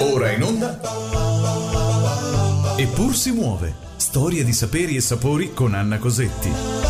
Ora 0.00 0.32
in 0.32 0.42
onda. 0.42 0.78
Eppur 2.76 3.14
si 3.14 3.30
muove. 3.32 3.74
Storie 3.96 4.44
di 4.44 4.52
saperi 4.52 4.96
e 4.96 5.00
sapori 5.00 5.54
con 5.54 5.74
Anna 5.74 5.98
Cosetti. 5.98 6.85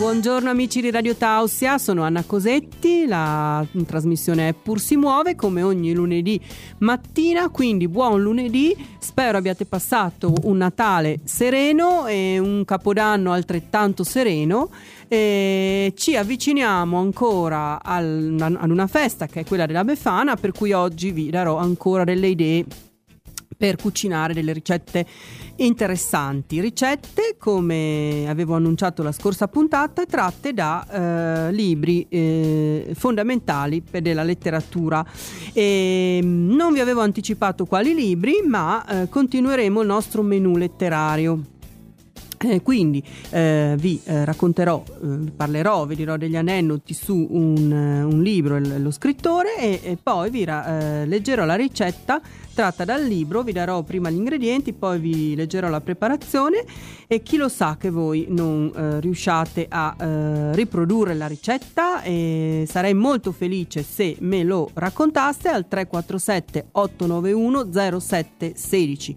Buongiorno 0.00 0.48
amici 0.48 0.80
di 0.80 0.90
Radio 0.90 1.14
Tausia, 1.14 1.76
sono 1.76 2.04
Anna 2.04 2.22
Cosetti, 2.24 3.04
la 3.04 3.62
trasmissione 3.86 4.48
Eppur 4.48 4.80
si 4.80 4.96
muove 4.96 5.36
come 5.36 5.62
ogni 5.62 5.92
lunedì 5.92 6.40
mattina, 6.78 7.50
quindi 7.50 7.86
buon 7.86 8.22
lunedì, 8.22 8.74
spero 8.98 9.36
abbiate 9.36 9.66
passato 9.66 10.32
un 10.44 10.56
Natale 10.56 11.20
sereno 11.24 12.06
e 12.06 12.38
un 12.38 12.64
Capodanno 12.64 13.30
altrettanto 13.30 14.02
sereno. 14.02 14.70
E 15.06 15.92
ci 15.94 16.16
avviciniamo 16.16 16.98
ancora 16.98 17.82
al, 17.82 18.34
ad 18.40 18.70
una 18.70 18.86
festa 18.86 19.26
che 19.26 19.40
è 19.40 19.44
quella 19.44 19.66
della 19.66 19.84
Befana, 19.84 20.34
per 20.34 20.52
cui 20.52 20.72
oggi 20.72 21.10
vi 21.12 21.28
darò 21.28 21.58
ancora 21.58 22.04
delle 22.04 22.28
idee 22.28 22.64
per 23.60 23.76
cucinare 23.76 24.32
delle 24.32 24.54
ricette 24.54 25.04
interessanti. 25.56 26.62
Ricette, 26.62 27.36
come 27.38 28.24
avevo 28.26 28.54
annunciato 28.54 29.02
la 29.02 29.12
scorsa 29.12 29.48
puntata, 29.48 30.06
tratte 30.06 30.54
da 30.54 30.86
eh, 31.48 31.52
libri 31.52 32.06
eh, 32.08 32.92
fondamentali 32.94 33.82
della 34.00 34.22
letteratura. 34.22 35.04
E, 35.52 36.20
mm, 36.22 36.54
non 36.54 36.72
vi 36.72 36.80
avevo 36.80 37.02
anticipato 37.02 37.66
quali 37.66 37.92
libri, 37.92 38.40
ma 38.46 38.82
eh, 38.86 39.08
continueremo 39.10 39.82
il 39.82 39.86
nostro 39.86 40.22
menù 40.22 40.56
letterario. 40.56 41.58
Eh, 42.42 42.62
quindi 42.62 43.04
eh, 43.32 43.74
vi 43.76 44.00
eh, 44.02 44.24
racconterò, 44.24 44.82
vi 45.02 45.30
parlerò, 45.30 45.84
vi 45.84 45.94
dirò 45.94 46.16
degli 46.16 46.36
aneddoti 46.36 46.94
su 46.94 47.26
un, 47.30 47.70
un 47.70 48.22
libro, 48.22 48.56
il, 48.56 48.80
lo 48.80 48.90
scrittore, 48.90 49.58
e, 49.58 49.80
e 49.82 49.98
poi 50.02 50.30
vi 50.30 50.44
ra, 50.44 51.04
leggerò 51.04 51.44
la 51.44 51.54
ricetta 51.54 52.22
tratta 52.54 52.84
dal 52.84 53.02
libro, 53.02 53.42
vi 53.42 53.52
darò 53.52 53.82
prima 53.82 54.10
gli 54.10 54.16
ingredienti, 54.16 54.72
poi 54.72 54.98
vi 54.98 55.34
leggerò 55.34 55.68
la 55.68 55.80
preparazione 55.80 56.64
e 57.06 57.22
chi 57.22 57.36
lo 57.36 57.48
sa 57.48 57.76
che 57.78 57.90
voi 57.90 58.26
non 58.28 58.70
eh, 58.74 59.00
riusciate 59.00 59.66
a 59.68 59.96
eh, 59.98 60.54
riprodurre 60.54 61.14
la 61.14 61.26
ricetta 61.26 62.02
e 62.02 62.64
sarei 62.68 62.94
molto 62.94 63.32
felice 63.32 63.82
se 63.82 64.16
me 64.20 64.42
lo 64.42 64.70
raccontaste 64.74 65.48
al 65.48 65.68
347 65.68 66.68
891 66.72 68.00
0716. 68.00 69.16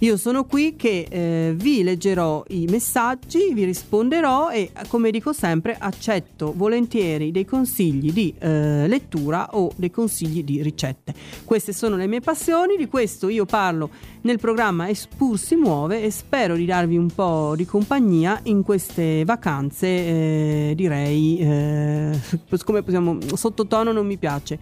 Io 0.00 0.18
sono 0.18 0.44
qui 0.44 0.76
che 0.76 1.06
eh, 1.08 1.54
vi 1.56 1.82
leggerò 1.82 2.44
i 2.48 2.66
messaggi, 2.68 3.54
vi 3.54 3.64
risponderò 3.64 4.50
e 4.50 4.70
come 4.88 5.10
dico 5.10 5.32
sempre 5.32 5.74
accetto 5.78 6.52
volentieri 6.54 7.30
dei 7.30 7.46
consigli 7.46 8.12
di 8.12 8.34
eh, 8.38 8.86
lettura 8.88 9.48
o 9.52 9.72
dei 9.74 9.90
consigli 9.90 10.44
di 10.44 10.60
ricette. 10.60 11.14
Queste 11.44 11.72
sono 11.72 11.96
le 11.96 12.06
mie 12.06 12.20
passioni, 12.20 12.76
di 12.76 12.88
questo 12.88 13.30
io 13.30 13.46
parlo 13.46 13.88
nel 14.22 14.38
programma 14.38 14.90
Espur 14.90 15.38
si 15.38 15.54
muove 15.54 16.02
e 16.02 16.10
spero 16.10 16.56
di 16.56 16.66
darvi 16.66 16.98
un 16.98 17.08
po' 17.08 17.54
di 17.56 17.64
compagnia 17.64 18.38
in 18.44 18.62
queste 18.62 19.24
vacanze, 19.24 19.86
eh, 19.86 20.72
direi, 20.76 21.38
eh, 21.38 22.20
come 22.66 22.82
possiamo, 22.82 23.18
sottotono 23.34 23.92
non 23.92 24.06
mi 24.06 24.18
piace 24.18 24.58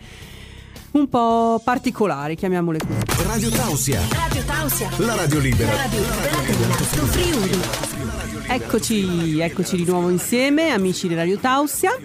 un 0.94 1.08
po' 1.08 1.60
particolari, 1.62 2.36
chiamiamole 2.36 2.78
così. 2.78 3.26
Radio 3.26 3.50
Tausia. 3.50 4.00
Radio 4.10 4.42
Tausia. 4.44 4.90
La 4.98 5.14
radio 5.16 5.38
libera. 5.40 5.72
La 5.72 5.76
radio 5.82 6.00
libera. 6.00 6.74
Friuli. 7.06 7.60
Eccoci, 8.46 9.40
eccoci 9.40 9.76
di 9.76 9.84
nuovo 9.84 10.08
insieme, 10.10 10.70
amici 10.70 11.08
di 11.08 11.14
Radio 11.14 11.38
Tausia. 11.38 11.96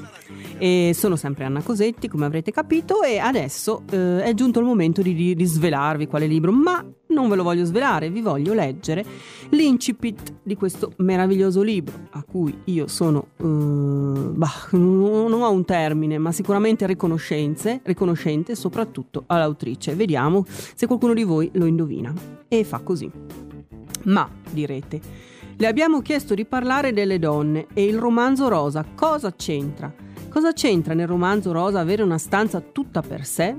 E 0.60 0.92
sono 0.94 1.16
sempre 1.16 1.46
Anna 1.46 1.62
Cosetti, 1.62 2.10
come 2.10 2.26
avrete 2.26 2.52
capito, 2.52 3.02
e 3.02 3.18
adesso 3.18 3.84
eh, 3.92 4.24
è 4.24 4.34
giunto 4.34 4.60
il 4.60 4.66
momento 4.66 5.02
di, 5.02 5.34
di, 5.34 5.46
svelarvi 5.46 6.06
quale 6.06 6.28
libro, 6.28 6.52
ma 6.52 6.86
non 7.08 7.30
ve 7.30 7.38
lo 7.38 7.44
voglio 7.44 7.64
svelare, 7.64 8.10
vi 8.10 8.20
voglio 8.20 8.54
leggere 8.54 9.06
l'incipit 9.52 10.40
di 10.44 10.56
questo 10.56 10.92
meraviglioso 10.98 11.62
libro, 11.62 12.10
a 12.12 12.24
cui 12.24 12.54
io 12.66 12.88
sono, 12.88 13.28
eh, 13.38 13.44
bah, 13.44 14.68
non 14.72 15.32
ho 15.32 15.50
un 15.50 15.64
termine, 15.64 16.18
ma 16.18 16.34
sicuramente 16.34 16.86
riconoscenze, 16.86 17.80
riconoscente 17.84 18.54
soprattutto 18.54 19.24
all'autrice. 19.28 19.96
Vediamo 19.96 20.46
se 20.46 20.88
qualcuno 20.88 21.14
di 21.14 21.24
voi 21.24 21.50
lo 21.54 21.66
indovina. 21.66 22.14
E 22.50 22.66
fa 22.66 22.80
così. 22.80 23.10
Ma, 24.04 24.30
direte, 24.52 25.00
le 25.56 25.68
abbiamo 25.68 26.02
chiesto 26.02 26.34
di 26.34 26.46
parlare 26.46 26.92
delle 26.92 27.18
donne 27.18 27.68
e 27.74 27.86
il 27.86 27.98
romanzo 27.98 28.48
rosa 28.50 28.86
cosa 28.96 29.34
c'entra? 29.34 30.08
Cosa 30.30 30.54
c'entra 30.54 30.94
nel 30.94 31.08
romanzo 31.08 31.52
rosa 31.52 31.80
avere 31.80 32.04
una 32.04 32.20
stanza 32.20 32.62
tutta 32.62 33.02
per 33.02 33.26
sé? 33.26 33.56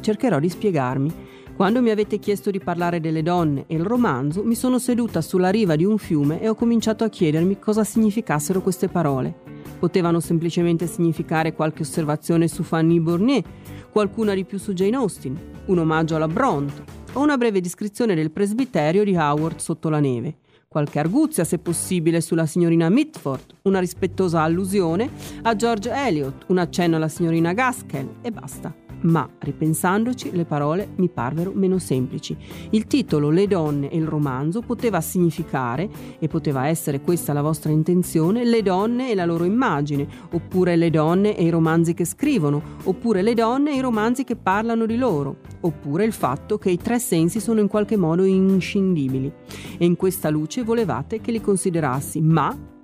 Cercherò 0.00 0.38
di 0.38 0.48
spiegarmi. 0.48 1.12
Quando 1.56 1.82
mi 1.82 1.90
avete 1.90 2.20
chiesto 2.20 2.52
di 2.52 2.60
parlare 2.60 3.00
delle 3.00 3.24
donne 3.24 3.64
e 3.66 3.74
il 3.74 3.84
romanzo, 3.84 4.44
mi 4.44 4.54
sono 4.54 4.78
seduta 4.78 5.20
sulla 5.20 5.50
riva 5.50 5.74
di 5.74 5.84
un 5.84 5.98
fiume 5.98 6.40
e 6.40 6.48
ho 6.48 6.54
cominciato 6.54 7.02
a 7.02 7.08
chiedermi 7.08 7.58
cosa 7.58 7.82
significassero 7.82 8.62
queste 8.62 8.86
parole. 8.86 9.34
Potevano 9.80 10.20
semplicemente 10.20 10.86
significare 10.86 11.54
qualche 11.54 11.82
osservazione 11.82 12.46
su 12.46 12.62
Fanny 12.62 13.00
Bournier, 13.00 13.42
qualcuna 13.90 14.32
di 14.32 14.44
più 14.44 14.58
su 14.58 14.74
Jane 14.74 14.94
Austen, 14.94 15.36
un 15.66 15.78
omaggio 15.78 16.14
alla 16.14 16.28
Bronte 16.28 16.84
o 17.14 17.20
una 17.20 17.36
breve 17.36 17.60
descrizione 17.60 18.14
del 18.14 18.30
presbiterio 18.30 19.02
di 19.02 19.16
Howard 19.16 19.58
sotto 19.58 19.88
la 19.88 19.98
neve 19.98 20.36
qualche 20.76 20.98
arguzia 20.98 21.44
se 21.44 21.56
possibile 21.56 22.20
sulla 22.20 22.44
signorina 22.44 22.90
Mitford, 22.90 23.54
una 23.62 23.80
rispettosa 23.80 24.42
allusione 24.42 25.08
a 25.44 25.56
George 25.56 25.90
Eliot, 25.90 26.44
un 26.48 26.58
accenno 26.58 26.96
alla 26.96 27.08
signorina 27.08 27.54
Gaskell 27.54 28.16
e 28.20 28.30
basta 28.30 28.85
ma 29.02 29.28
ripensandoci 29.38 30.30
le 30.32 30.44
parole 30.44 30.88
mi 30.96 31.08
parvero 31.08 31.52
meno 31.54 31.78
semplici. 31.78 32.36
Il 32.70 32.86
titolo 32.86 33.30
Le 33.30 33.46
donne 33.46 33.90
e 33.90 33.96
il 33.96 34.06
romanzo 34.06 34.60
poteva 34.60 35.00
significare, 35.00 35.88
e 36.18 36.28
poteva 36.28 36.68
essere 36.68 37.00
questa 37.00 37.32
la 37.32 37.42
vostra 37.42 37.70
intenzione, 37.70 38.44
le 38.44 38.62
donne 38.62 39.10
e 39.10 39.14
la 39.14 39.24
loro 39.24 39.44
immagine, 39.44 40.06
oppure 40.30 40.76
le 40.76 40.90
donne 40.90 41.36
e 41.36 41.44
i 41.44 41.50
romanzi 41.50 41.94
che 41.94 42.04
scrivono, 42.04 42.62
oppure 42.84 43.22
le 43.22 43.34
donne 43.34 43.72
e 43.72 43.76
i 43.76 43.80
romanzi 43.80 44.24
che 44.24 44.36
parlano 44.36 44.86
di 44.86 44.96
loro, 44.96 45.38
oppure 45.60 46.04
il 46.04 46.12
fatto 46.12 46.58
che 46.58 46.70
i 46.70 46.78
tre 46.78 46.98
sensi 46.98 47.40
sono 47.40 47.60
in 47.60 47.68
qualche 47.68 47.96
modo 47.96 48.24
inscindibili. 48.24 49.32
E 49.78 49.84
in 49.84 49.96
questa 49.96 50.30
luce 50.30 50.62
volevate 50.62 51.20
che 51.20 51.30
li 51.30 51.40
considerassi, 51.40 52.20
ma 52.20 52.74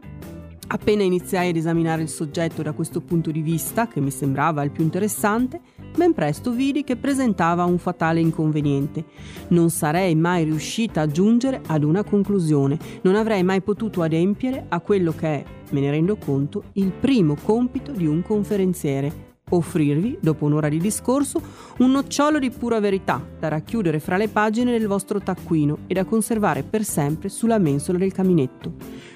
Appena 0.72 1.02
iniziai 1.02 1.50
ad 1.50 1.56
esaminare 1.56 2.00
il 2.00 2.08
soggetto 2.08 2.62
da 2.62 2.72
questo 2.72 3.02
punto 3.02 3.30
di 3.30 3.42
vista, 3.42 3.88
che 3.88 4.00
mi 4.00 4.10
sembrava 4.10 4.62
il 4.62 4.70
più 4.70 4.82
interessante, 4.82 5.60
ben 5.96 6.12
presto 6.14 6.50
vidi 6.52 6.84
che 6.84 6.96
presentava 6.96 7.64
un 7.64 7.78
fatale 7.78 8.20
inconveniente. 8.20 9.04
Non 9.48 9.70
sarei 9.70 10.14
mai 10.14 10.44
riuscita 10.44 11.02
a 11.02 11.06
giungere 11.06 11.60
ad 11.66 11.84
una 11.84 12.02
conclusione, 12.02 12.78
non 13.02 13.14
avrei 13.14 13.42
mai 13.42 13.60
potuto 13.60 14.02
adempiere 14.02 14.66
a 14.68 14.80
quello 14.80 15.12
che 15.12 15.26
è, 15.26 15.44
me 15.70 15.80
ne 15.80 15.90
rendo 15.90 16.16
conto, 16.16 16.64
il 16.74 16.92
primo 16.92 17.36
compito 17.42 17.92
di 17.92 18.06
un 18.06 18.22
conferenziere, 18.22 19.30
offrirvi, 19.50 20.18
dopo 20.20 20.46
un'ora 20.46 20.68
di 20.68 20.78
discorso, 20.78 21.40
un 21.78 21.90
nocciolo 21.90 22.38
di 22.38 22.50
pura 22.50 22.80
verità 22.80 23.22
da 23.38 23.48
racchiudere 23.48 24.00
fra 24.00 24.16
le 24.16 24.28
pagine 24.28 24.76
del 24.76 24.86
vostro 24.86 25.20
taccuino 25.20 25.78
e 25.86 25.94
da 25.94 26.04
conservare 26.04 26.62
per 26.62 26.84
sempre 26.84 27.28
sulla 27.28 27.58
mensola 27.58 27.98
del 27.98 28.12
caminetto. 28.12 28.74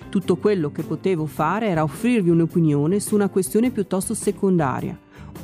Tutto 0.09 0.37
quello 0.37 0.71
che 0.71 0.83
potevo 0.83 1.27
fare 1.27 1.69
era 1.69 1.83
offrirvi 1.83 2.31
un'opinione 2.31 3.01
su 3.01 3.15
una 3.15 3.29
questione 3.29 3.71
piuttosto 3.71 4.15
secondaria. 4.15 4.99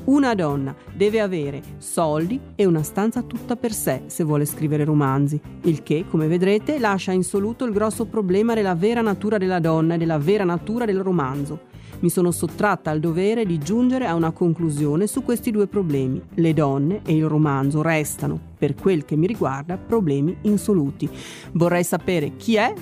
Una 0.04 0.34
donna 0.34 0.75
deve 0.94 1.20
avere 1.20 1.62
soldi 1.78 2.41
e 2.54 2.66
una 2.66 2.82
stanza 2.82 3.22
tutta 3.22 3.56
per 3.56 3.72
sé 3.72 4.03
se 4.06 4.25
vuole 4.25 4.44
scrivere 4.44 4.84
romanzi, 4.84 5.41
il 5.62 5.82
che, 5.82 6.04
come 6.08 6.26
vedrete, 6.26 6.78
lascia 6.78 7.12
insoluto 7.12 7.64
il 7.64 7.72
grosso 7.72 8.06
problema 8.06 8.54
della 8.54 8.75
vera 8.75 9.00
natura 9.00 9.38
della 9.38 9.60
donna 9.60 9.94
e 9.94 9.98
della 9.98 10.19
vera 10.19 10.44
natura 10.44 10.84
del 10.84 11.02
romanzo. 11.02 11.70
Mi 12.00 12.10
sono 12.10 12.32
sottratta 12.32 12.91
al 12.91 12.98
dovere 12.98 13.47
di 13.47 13.58
giungere 13.58 14.06
a 14.06 14.16
una 14.16 14.32
conclusione 14.32 15.06
su 15.06 15.22
questi 15.22 15.52
due 15.52 15.69
problemi. 15.69 16.20
Le 16.34 16.52
donne 16.52 17.02
e 17.04 17.14
il 17.14 17.28
romanzo 17.28 17.81
restano, 17.81 18.41
per 18.58 18.75
quel 18.75 19.05
che 19.05 19.14
mi 19.14 19.28
riguarda, 19.28 19.76
problemi 19.76 20.37
insoluti. 20.43 21.08
Vorrei 21.52 21.84
sapere 21.84 22.34
chi 22.34 22.56
è 22.56 22.75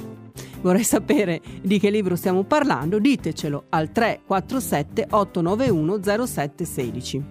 vorrei 0.61 0.85
sapere 0.85 1.41
di 1.63 1.79
che 1.79 1.91
libro 1.91 2.17
stiamo 2.17 2.45
parlando, 2.45 2.99
ditecelo 2.99 3.65
al 3.71 3.93
347 3.93 5.07
891 5.11 6.03
0716. 6.03 7.25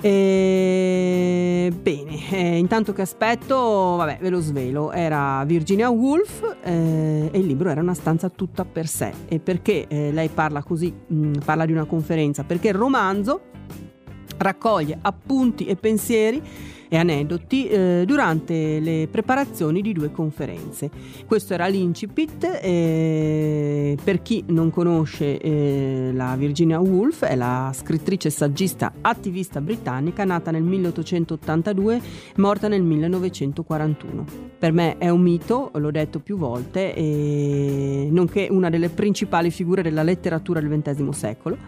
E... 0.00 1.72
Bene, 1.80 2.30
eh, 2.30 2.58
intanto 2.58 2.92
che 2.92 3.02
aspetto, 3.02 3.56
vabbè, 3.96 4.18
ve 4.20 4.28
lo 4.28 4.40
svelo, 4.40 4.92
era 4.92 5.42
Virginia 5.46 5.88
Woolf 5.88 6.58
eh, 6.62 7.30
e 7.32 7.38
il 7.38 7.46
libro 7.46 7.70
era 7.70 7.80
una 7.80 7.94
stanza 7.94 8.28
tutta 8.28 8.64
per 8.64 8.86
sé. 8.86 9.12
E 9.26 9.38
perché 9.38 9.86
eh, 9.88 10.12
lei 10.12 10.28
parla 10.28 10.62
così, 10.62 10.92
mh, 10.92 11.16
mm, 11.16 11.32
parla 11.44 11.64
di 11.64 11.72
una 11.72 11.84
conferenza? 11.84 12.44
Perché 12.44 12.68
il 12.68 12.74
romanzo 12.74 13.40
raccoglie 14.36 14.98
appunti 15.00 15.64
e 15.66 15.76
pensieri 15.76 16.42
e 16.94 16.96
aneddoti 16.96 17.66
eh, 17.66 18.04
durante 18.06 18.78
le 18.78 19.08
preparazioni 19.10 19.82
di 19.82 19.92
due 19.92 20.12
conferenze. 20.12 20.88
Questo 21.26 21.52
era 21.52 21.66
l'incipit. 21.66 22.44
Eh, 22.62 23.98
per 24.02 24.22
chi 24.22 24.44
non 24.48 24.70
conosce 24.70 25.38
eh, 25.38 26.10
la 26.12 26.36
Virginia 26.36 26.78
Woolf, 26.78 27.24
è 27.24 27.34
la 27.34 27.72
scrittrice 27.74 28.30
saggista 28.30 28.92
attivista 29.00 29.60
britannica 29.60 30.24
nata 30.24 30.52
nel 30.52 30.62
1882, 30.62 32.00
morta 32.36 32.68
nel 32.68 32.82
1941. 32.82 34.24
Per 34.56 34.72
me 34.72 34.96
è 34.98 35.08
un 35.08 35.20
mito, 35.20 35.72
l'ho 35.74 35.90
detto 35.90 36.20
più 36.20 36.36
volte, 36.36 36.94
nonché 38.08 38.46
una 38.50 38.70
delle 38.70 38.88
principali 38.88 39.50
figure 39.50 39.82
della 39.82 40.04
letteratura 40.04 40.60
del 40.60 40.80
XX 40.80 41.08
secolo. 41.08 41.58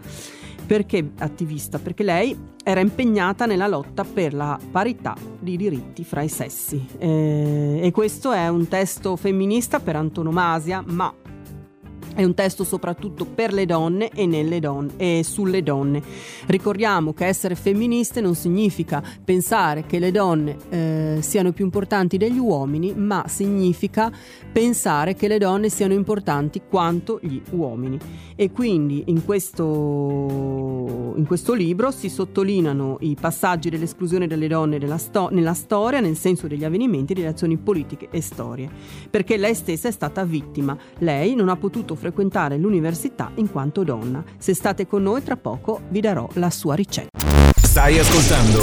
Perché 0.67 1.11
attivista? 1.19 1.79
Perché 1.79 2.03
lei 2.03 2.37
era 2.61 2.81
impegnata 2.81 3.45
nella 3.45 3.67
lotta 3.67 4.03
per 4.03 4.33
la 4.33 4.59
parità 4.69 5.15
di 5.39 5.55
diritti 5.55 6.03
fra 6.03 6.21
i 6.21 6.27
sessi. 6.27 6.85
Eh, 6.97 7.79
e 7.81 7.91
questo 7.91 8.33
è 8.33 8.49
un 8.49 8.67
testo 8.67 9.15
femminista 9.15 9.79
per 9.79 9.95
antonomasia, 9.95 10.83
ma 10.85 11.13
è 12.17 12.23
un 12.23 12.33
testo 12.33 12.63
soprattutto 12.63 13.25
per 13.25 13.53
le 13.53 13.67
donne 13.67 14.09
e, 14.09 14.25
nelle 14.25 14.59
donne 14.59 14.93
e 14.97 15.21
sulle 15.23 15.61
donne. 15.61 16.01
Ricordiamo 16.47 17.13
che 17.13 17.27
essere 17.27 17.53
femministe 17.53 18.21
non 18.21 18.33
significa 18.33 19.03
pensare 19.23 19.85
che 19.85 19.99
le 19.99 20.09
donne 20.09 20.57
eh, 20.69 21.17
siano 21.21 21.51
più 21.51 21.63
importanti 21.63 22.17
degli 22.17 22.39
uomini, 22.39 22.95
ma 22.95 23.25
significa 23.27 24.11
pensare 24.51 25.13
che 25.13 25.27
le 25.27 25.37
donne 25.37 25.69
siano 25.69 25.93
importanti 25.93 26.63
quanto 26.67 27.19
gli 27.21 27.39
uomini. 27.51 27.99
E 28.35 28.51
quindi 28.51 29.03
in 29.07 29.23
questo, 29.23 31.13
in 31.15 31.23
questo 31.27 31.53
libro 31.53 31.91
si 31.91 32.09
sottolineano 32.09 32.97
i 33.01 33.15
passaggi 33.19 33.69
dell'esclusione 33.69 34.25
delle 34.25 34.47
donne 34.47 34.79
sto- 34.97 35.29
nella 35.31 35.53
storia, 35.53 35.99
nel 35.99 36.17
senso 36.17 36.47
degli 36.47 36.63
avvenimenti, 36.63 37.13
delle 37.13 37.27
azioni 37.27 37.57
politiche 37.57 38.07
e 38.09 38.21
storie. 38.21 38.67
Perché 39.07 39.37
lei 39.37 39.53
stessa 39.53 39.87
è 39.87 39.91
stata 39.91 40.23
vittima. 40.23 40.75
Lei 40.97 41.35
non 41.35 41.49
ha 41.49 41.55
potuto 41.55 41.89
frequentare 41.93 42.05
frequentare 42.07 42.57
l'università 42.57 43.31
in 43.35 43.51
quanto 43.51 43.83
donna. 43.83 44.23
Se 44.37 44.53
state 44.53 44.87
con 44.87 45.03
noi 45.03 45.21
tra 45.23 45.35
poco 45.35 45.81
vi 45.89 45.99
darò 45.99 46.27
la 46.33 46.49
sua 46.49 46.73
ricetta. 46.73 47.25
Stai 47.55 47.99
ascoltando 47.99 48.59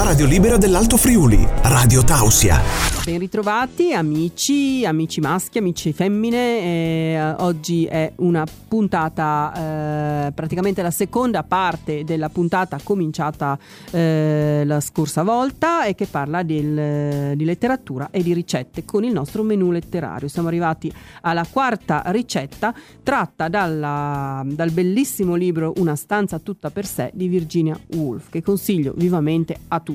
la 0.00 0.06
radio 0.06 0.24
libera 0.24 0.56
dell'Alto 0.56 0.96
Friuli, 0.96 1.46
Radio 1.64 2.02
Tausia. 2.02 2.58
Ben 3.04 3.18
ritrovati 3.18 3.92
amici, 3.92 4.84
amici 4.86 5.20
maschi, 5.20 5.58
amici 5.58 5.92
femmine. 5.92 6.60
Eh, 6.60 7.34
oggi 7.38 7.84
è 7.84 8.10
una 8.16 8.46
puntata, 8.68 10.26
eh, 10.26 10.32
praticamente 10.32 10.80
la 10.80 10.90
seconda 10.90 11.42
parte 11.42 12.04
della 12.04 12.30
puntata 12.30 12.78
cominciata 12.82 13.58
eh, 13.90 14.62
la 14.64 14.80
scorsa 14.80 15.22
volta 15.22 15.84
e 15.84 15.94
che 15.94 16.06
parla 16.06 16.42
del, 16.44 17.36
di 17.36 17.44
letteratura 17.44 18.08
e 18.10 18.22
di 18.22 18.32
ricette 18.32 18.86
con 18.86 19.04
il 19.04 19.12
nostro 19.12 19.42
menù 19.42 19.70
letterario. 19.70 20.28
Siamo 20.28 20.48
arrivati 20.48 20.90
alla 21.22 21.44
quarta 21.50 22.02
ricetta 22.06 22.72
tratta 23.02 23.48
dalla, 23.48 24.42
dal 24.46 24.70
bellissimo 24.70 25.34
libro 25.34 25.74
Una 25.76 25.96
stanza 25.96 26.38
tutta 26.38 26.70
per 26.70 26.86
sé 26.86 27.10
di 27.12 27.28
Virginia 27.28 27.78
Woolf 27.94 28.30
che 28.30 28.42
consiglio 28.42 28.94
vivamente 28.96 29.58
a 29.68 29.80
tutti. 29.80 29.89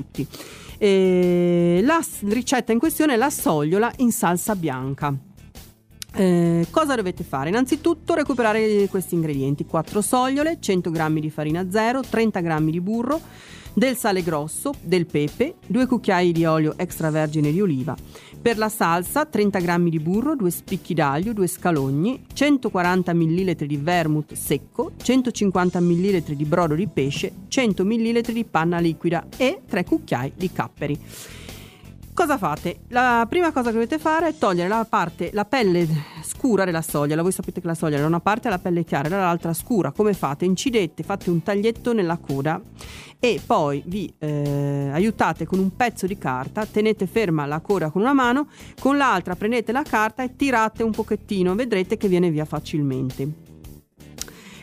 E 0.78 1.80
la 1.82 2.04
ricetta 2.28 2.72
in 2.72 2.78
questione 2.78 3.14
è 3.14 3.16
la 3.16 3.30
sogliola 3.30 3.92
in 3.98 4.12
salsa 4.12 4.54
bianca. 4.54 5.14
Eh, 6.18 6.66
cosa 6.70 6.94
dovete 6.94 7.24
fare? 7.24 7.50
Innanzitutto 7.50 8.14
recuperare 8.14 8.86
questi 8.88 9.14
ingredienti: 9.14 9.66
4 9.66 10.00
sogliole, 10.00 10.58
100 10.60 10.90
g 10.90 11.20
di 11.20 11.30
farina 11.30 11.70
zero, 11.70 12.00
30 12.00 12.40
g 12.40 12.70
di 12.70 12.80
burro, 12.80 13.20
del 13.76 13.94
sale 13.94 14.22
grosso, 14.22 14.72
del 14.80 15.04
pepe, 15.04 15.56
2 15.66 15.86
cucchiai 15.86 16.32
di 16.32 16.46
olio 16.46 16.72
extravergine 16.78 17.52
di 17.52 17.60
oliva. 17.60 17.94
Per 18.40 18.56
la 18.56 18.70
salsa 18.70 19.26
30 19.26 19.58
g 19.58 19.88
di 19.90 19.98
burro, 19.98 20.34
2 20.34 20.50
spicchi 20.50 20.94
d'aglio, 20.94 21.34
2 21.34 21.46
scalogni, 21.46 22.24
140 22.32 23.12
ml 23.12 23.54
di 23.66 23.76
vermouth 23.76 24.32
secco, 24.32 24.92
150 24.96 25.78
ml 25.78 26.22
di 26.22 26.44
brodo 26.46 26.74
di 26.74 26.86
pesce, 26.86 27.30
100 27.48 27.84
ml 27.84 28.32
di 28.32 28.44
panna 28.44 28.78
liquida 28.78 29.26
e 29.36 29.60
3 29.68 29.84
cucchiai 29.84 30.32
di 30.34 30.50
capperi. 30.50 30.98
Cosa 32.16 32.38
fate? 32.38 32.78
La 32.88 33.26
prima 33.28 33.52
cosa 33.52 33.66
che 33.66 33.74
dovete 33.74 33.98
fare 33.98 34.28
è 34.28 34.38
togliere 34.38 34.70
la 34.70 34.86
parte, 34.88 35.28
la 35.34 35.44
pelle 35.44 35.86
scura 36.22 36.64
della 36.64 36.80
sogliola. 36.80 37.20
Voi 37.20 37.30
sapete 37.30 37.60
che 37.60 37.66
la 37.66 37.74
sogliola 37.74 38.00
da 38.00 38.06
una 38.06 38.20
parte 38.20 38.48
ha 38.48 38.52
la 38.52 38.58
pelle 38.58 38.84
chiara 38.84 39.08
e 39.08 39.10
dall'altra 39.10 39.52
scura. 39.52 39.92
Come 39.92 40.14
fate? 40.14 40.46
Incidete, 40.46 41.02
fate 41.02 41.28
un 41.28 41.42
taglietto 41.42 41.92
nella 41.92 42.16
coda 42.16 42.58
e 43.18 43.38
poi 43.44 43.82
vi 43.84 44.10
eh, 44.18 44.88
aiutate 44.94 45.44
con 45.44 45.58
un 45.58 45.76
pezzo 45.76 46.06
di 46.06 46.16
carta, 46.16 46.64
tenete 46.64 47.06
ferma 47.06 47.44
la 47.44 47.60
coda 47.60 47.90
con 47.90 48.00
una 48.00 48.14
mano, 48.14 48.48
con 48.80 48.96
l'altra 48.96 49.36
prendete 49.36 49.70
la 49.72 49.82
carta 49.82 50.22
e 50.22 50.36
tirate 50.36 50.82
un 50.82 50.92
pochettino, 50.92 51.54
vedrete 51.54 51.98
che 51.98 52.08
viene 52.08 52.30
via 52.30 52.46
facilmente. 52.46 53.45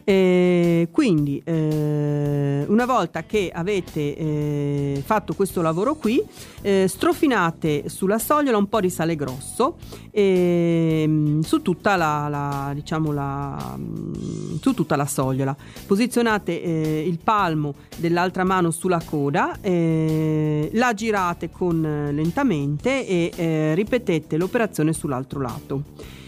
E 0.04 0.90
quindi 0.92 1.42
eh, 1.46 2.66
una 2.68 2.86
volta 2.86 3.24
che 3.24 3.52
avete 3.54 4.16
eh, 4.16 5.04
fatto 5.06 5.34
questo 5.34 5.62
lavoro 5.62 5.96
qui, 5.96 6.22
eh, 6.62 6.88
strofinate 6.88 7.88
sulla 7.88 8.20
sogliola 8.20 8.58
un 8.58 8.68
po' 8.68 8.82
di 8.82 8.90
sale 8.90 9.16
grosso 9.16 9.78
ehm, 10.12 11.42
su 11.42 11.62
tutta 11.62 11.96
la, 11.96 12.28
la, 12.30 12.72
diciamo 12.74 13.12
la, 13.12 13.76
mm, 13.78 14.56
su 14.60 14.74
tutta 14.74 14.96
la 14.96 15.06
sogliola. 15.06 15.56
Posizionate 15.86 16.62
eh, 16.62 17.08
il 17.08 17.20
palmo 17.24 17.74
dell'altra 17.98 18.44
mano 18.44 18.72
sulla 18.72 19.02
coda, 19.04 19.58
eh, 19.62 20.70
la 20.74 20.94
girate 20.94 21.50
con, 21.50 21.82
lentamente 22.12 23.08
e 23.08 23.32
eh, 23.36 23.76
ripetete 23.76 24.38
l'operazione 24.38 24.94
sull'altro 24.94 25.40
lato. 25.40 26.22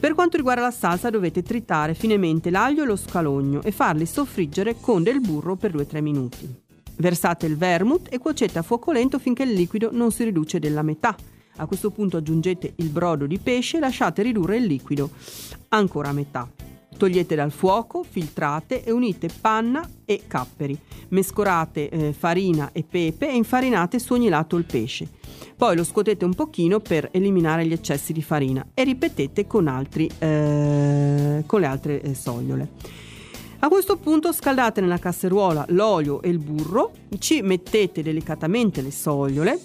Per 0.00 0.14
quanto 0.14 0.38
riguarda 0.38 0.62
la 0.62 0.70
salsa 0.70 1.10
dovete 1.10 1.42
tritare 1.42 1.92
finemente 1.92 2.48
l'aglio 2.48 2.84
e 2.84 2.86
lo 2.86 2.96
scalogno 2.96 3.62
e 3.62 3.70
farli 3.70 4.06
soffriggere 4.06 4.76
con 4.80 5.02
del 5.02 5.20
burro 5.20 5.56
per 5.56 5.74
2-3 5.74 6.00
minuti. 6.00 6.48
Versate 6.96 7.44
il 7.44 7.58
vermouth 7.58 8.06
e 8.10 8.18
cuocete 8.18 8.58
a 8.58 8.62
fuoco 8.62 8.92
lento 8.92 9.18
finché 9.18 9.42
il 9.42 9.52
liquido 9.52 9.90
non 9.92 10.10
si 10.10 10.24
riduce 10.24 10.58
della 10.58 10.80
metà. 10.80 11.14
A 11.56 11.66
questo 11.66 11.90
punto 11.90 12.16
aggiungete 12.16 12.72
il 12.76 12.88
brodo 12.88 13.26
di 13.26 13.38
pesce 13.38 13.76
e 13.76 13.80
lasciate 13.80 14.22
ridurre 14.22 14.56
il 14.56 14.64
liquido 14.64 15.10
ancora 15.68 16.08
a 16.08 16.12
metà. 16.12 16.48
Togliete 16.96 17.34
dal 17.34 17.50
fuoco, 17.50 18.02
filtrate 18.02 18.84
e 18.84 18.90
unite 18.90 19.28
panna 19.40 19.88
e 20.04 20.22
capperi. 20.26 20.78
Mescolate 21.08 21.88
eh, 21.88 22.12
farina 22.12 22.70
e 22.72 22.82
pepe 22.82 23.28
e 23.28 23.36
infarinate 23.36 23.98
su 23.98 24.12
ogni 24.12 24.28
lato 24.28 24.56
il 24.56 24.64
pesce. 24.64 25.08
Poi 25.56 25.76
lo 25.76 25.84
scuotete 25.84 26.24
un 26.24 26.34
pochino 26.34 26.80
per 26.80 27.08
eliminare 27.12 27.66
gli 27.66 27.72
eccessi 27.72 28.12
di 28.12 28.22
farina 28.22 28.66
e 28.74 28.84
ripetete 28.84 29.46
con, 29.46 29.68
altri, 29.68 30.10
eh, 30.18 31.42
con 31.46 31.60
le 31.60 31.66
altre 31.66 32.00
eh, 32.00 32.14
sogliole. 32.14 32.68
A 33.62 33.68
questo 33.68 33.98
punto 33.98 34.32
scaldate 34.32 34.80
nella 34.80 34.98
casseruola 34.98 35.66
l'olio 35.68 36.22
e 36.22 36.30
il 36.30 36.38
burro, 36.38 36.92
ci 37.18 37.42
mettete 37.42 38.02
delicatamente 38.02 38.80
le 38.80 38.90
sogliole, 38.90 39.60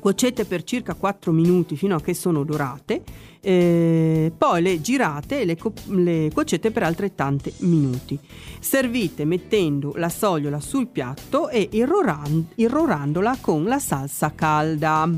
cuocete 0.00 0.44
per 0.44 0.64
circa 0.64 0.94
4 0.94 1.30
minuti 1.30 1.76
fino 1.76 1.94
a 1.94 2.00
che 2.00 2.14
sono 2.14 2.42
dorate 2.42 3.04
eh, 3.46 4.32
poi 4.36 4.60
le 4.60 4.80
girate 4.80 5.42
e 5.42 5.44
le, 5.44 5.56
co- 5.56 5.72
le 5.90 6.30
cuocete 6.34 6.72
per 6.72 6.82
altrettanti 6.82 7.52
minuti. 7.58 8.18
Servite 8.58 9.24
mettendo 9.24 9.92
la 9.94 10.08
sogliola 10.08 10.58
sul 10.58 10.88
piatto 10.88 11.48
e 11.48 11.68
irroran- 11.70 12.48
irrorandola 12.56 13.38
con 13.40 13.62
la 13.64 13.78
salsa 13.78 14.32
calda. 14.34 15.08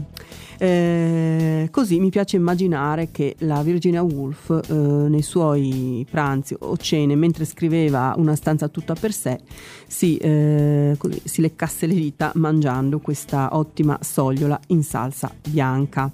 Eh, 0.60 1.68
così 1.70 2.00
mi 2.00 2.10
piace 2.10 2.36
immaginare 2.36 3.10
che 3.12 3.36
la 3.38 3.62
Virginia 3.62 4.02
Woolf 4.02 4.50
eh, 4.68 4.74
nei 4.74 5.22
suoi 5.22 6.04
pranzi 6.10 6.54
o 6.58 6.76
cene, 6.76 7.14
mentre 7.14 7.46
scriveva 7.46 8.12
una 8.16 8.34
stanza 8.34 8.68
tutta 8.68 8.94
per 8.94 9.12
sé, 9.12 9.38
si, 9.86 10.16
eh, 10.16 10.98
si 11.24 11.40
leccasse 11.40 11.86
le 11.86 11.94
dita 11.94 12.32
mangiando 12.34 12.98
questa 12.98 13.56
ottima 13.56 13.98
sogliola 14.02 14.60
in 14.68 14.82
salsa 14.82 15.32
bianca. 15.48 16.12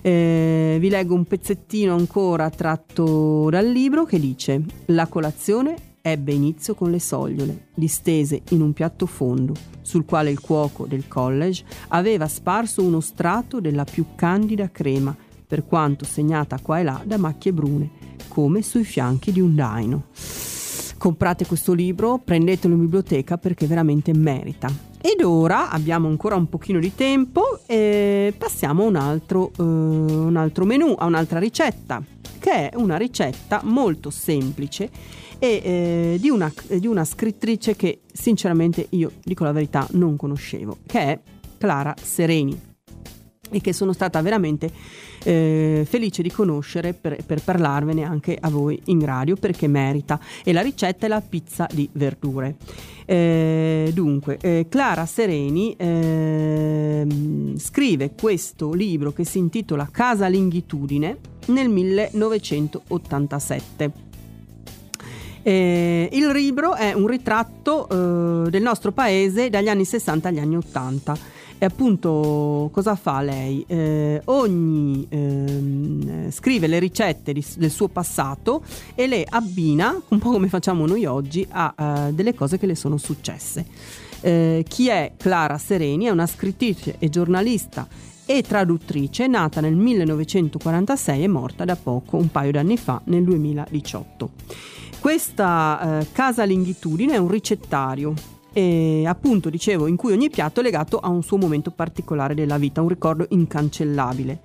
Eh, 0.00 0.76
vi 0.80 0.88
leggo 0.88 1.14
un 1.14 1.24
pezzettino 1.24 1.94
ancora 1.94 2.50
tratto 2.50 3.48
dal 3.50 3.66
libro 3.66 4.04
che 4.04 4.20
dice 4.20 4.62
La 4.86 5.06
colazione 5.06 5.88
ebbe 6.00 6.32
inizio 6.32 6.74
con 6.74 6.90
le 6.90 7.00
sogliole, 7.00 7.68
distese 7.74 8.42
in 8.50 8.62
un 8.62 8.72
piatto 8.72 9.06
fondo, 9.06 9.54
sul 9.82 10.04
quale 10.04 10.30
il 10.30 10.40
cuoco 10.40 10.86
del 10.86 11.08
college 11.08 11.64
aveva 11.88 12.26
sparso 12.28 12.82
uno 12.82 13.00
strato 13.00 13.60
della 13.60 13.84
più 13.84 14.06
candida 14.14 14.70
crema, 14.70 15.14
per 15.46 15.66
quanto 15.66 16.04
segnata 16.04 16.58
qua 16.60 16.78
e 16.78 16.82
là 16.82 17.02
da 17.04 17.16
macchie 17.16 17.52
brune, 17.52 17.90
come 18.28 18.62
sui 18.62 18.84
fianchi 18.84 19.32
di 19.32 19.40
un 19.40 19.54
daino. 19.54 20.04
Comprate 20.98 21.46
questo 21.46 21.72
libro, 21.72 22.18
prendetelo 22.18 22.74
in 22.74 22.80
biblioteca 22.80 23.38
perché 23.38 23.66
veramente 23.66 24.12
merita. 24.12 24.68
Ed 25.00 25.22
ora 25.22 25.70
abbiamo 25.70 26.08
ancora 26.08 26.34
un 26.34 26.48
pochino 26.48 26.80
di 26.80 26.92
tempo 26.92 27.60
e 27.66 28.34
passiamo 28.36 28.82
a 28.82 28.86
un 28.86 28.96
altro, 28.96 29.52
uh, 29.56 29.62
un 29.62 30.34
altro 30.36 30.64
menù, 30.64 30.94
a 30.98 31.06
un'altra 31.06 31.38
ricetta. 31.38 32.02
che 32.38 32.70
è 32.70 32.76
una 32.76 32.96
ricetta 32.96 33.60
molto 33.64 34.10
semplice 34.10 34.90
e 35.38 35.60
eh, 35.62 36.16
di, 36.20 36.30
una, 36.30 36.52
di 36.68 36.86
una 36.86 37.04
scrittrice 37.04 37.76
che 37.76 38.00
sinceramente 38.12 38.86
io 38.90 39.12
dico 39.22 39.44
la 39.44 39.52
verità 39.52 39.86
non 39.92 40.16
conoscevo, 40.16 40.78
che 40.86 41.00
è 41.00 41.20
Clara 41.58 41.94
Sereni 42.00 42.58
e 43.50 43.60
che 43.60 43.72
sono 43.72 43.92
stata 43.92 44.20
veramente 44.20 44.70
eh, 45.28 45.84
felice 45.86 46.22
di 46.22 46.30
conoscere 46.30 46.94
per, 46.94 47.18
per, 47.26 47.42
parlarvene 47.42 48.02
anche 48.02 48.38
a 48.40 48.48
voi 48.48 48.80
in 48.86 49.04
radio 49.04 49.36
perché 49.36 49.68
merita. 49.68 50.18
E 50.42 50.54
la 50.54 50.62
ricetta 50.62 51.04
è 51.04 51.08
la 51.08 51.20
pizza 51.20 51.68
di 51.70 51.86
verdure. 51.92 52.56
Eh, 53.04 53.90
dunque 53.92 54.38
eh, 54.40 54.64
Clara 54.68 55.04
Sereni 55.06 55.74
ehm, 55.78 57.58
scrive 57.58 58.12
questo 58.18 58.72
libro 58.72 59.12
che 59.12 59.24
si 59.24 59.36
intitola 59.38 59.86
Casa 59.90 60.28
Linghitudine 60.28 61.18
nel 61.46 61.70
1987 61.70 63.92
eh, 65.42 66.08
il 66.12 66.26
libro 66.26 66.74
è 66.74 66.92
un 66.92 67.06
ritratto 67.06 67.88
eh, 67.88 68.50
del 68.50 68.60
nostro 68.60 68.92
paese 68.92 69.48
dagli 69.48 69.70
anni 69.70 69.86
60 69.86 70.28
agli 70.28 70.40
anni 70.40 70.56
80 70.56 71.37
e 71.58 71.64
appunto 71.64 72.70
cosa 72.72 72.94
fa 72.94 73.20
lei? 73.20 73.64
Eh, 73.66 74.22
ogni 74.26 75.06
ehm, 75.08 76.30
scrive 76.30 76.68
le 76.68 76.78
ricette 76.78 77.32
di, 77.32 77.44
del 77.56 77.70
suo 77.70 77.88
passato 77.88 78.62
e 78.94 79.06
le 79.08 79.26
abbina, 79.28 80.00
un 80.08 80.18
po' 80.18 80.30
come 80.30 80.48
facciamo 80.48 80.86
noi 80.86 81.04
oggi, 81.04 81.46
a 81.50 81.74
uh, 81.76 82.12
delle 82.12 82.34
cose 82.34 82.58
che 82.58 82.66
le 82.66 82.76
sono 82.76 82.96
successe. 82.96 83.66
Eh, 84.20 84.64
chi 84.68 84.88
è 84.88 85.12
Clara 85.16 85.58
Sereni? 85.58 86.04
È 86.06 86.10
una 86.10 86.26
scrittrice 86.26 86.96
e 86.98 87.08
giornalista 87.08 87.86
e 88.24 88.42
traduttrice 88.42 89.26
nata 89.26 89.60
nel 89.60 89.74
1946 89.74 91.22
e 91.22 91.28
morta 91.28 91.64
da 91.64 91.76
poco, 91.76 92.18
un 92.18 92.30
paio 92.30 92.52
d'anni 92.52 92.76
fa, 92.76 93.00
nel 93.04 93.24
2018. 93.24 94.30
Questa 95.00 96.00
eh, 96.00 96.06
casa 96.12 96.44
Linghitudine 96.44 97.14
è 97.14 97.16
un 97.16 97.28
ricettario 97.28 98.14
e 98.58 99.04
appunto 99.06 99.50
dicevo 99.50 99.86
in 99.86 99.94
cui 99.94 100.10
ogni 100.10 100.30
piatto 100.30 100.58
è 100.58 100.64
legato 100.64 100.98
a 100.98 101.06
un 101.06 101.22
suo 101.22 101.36
momento 101.36 101.70
particolare 101.70 102.34
della 102.34 102.58
vita, 102.58 102.82
un 102.82 102.88
ricordo 102.88 103.24
incancellabile. 103.28 104.40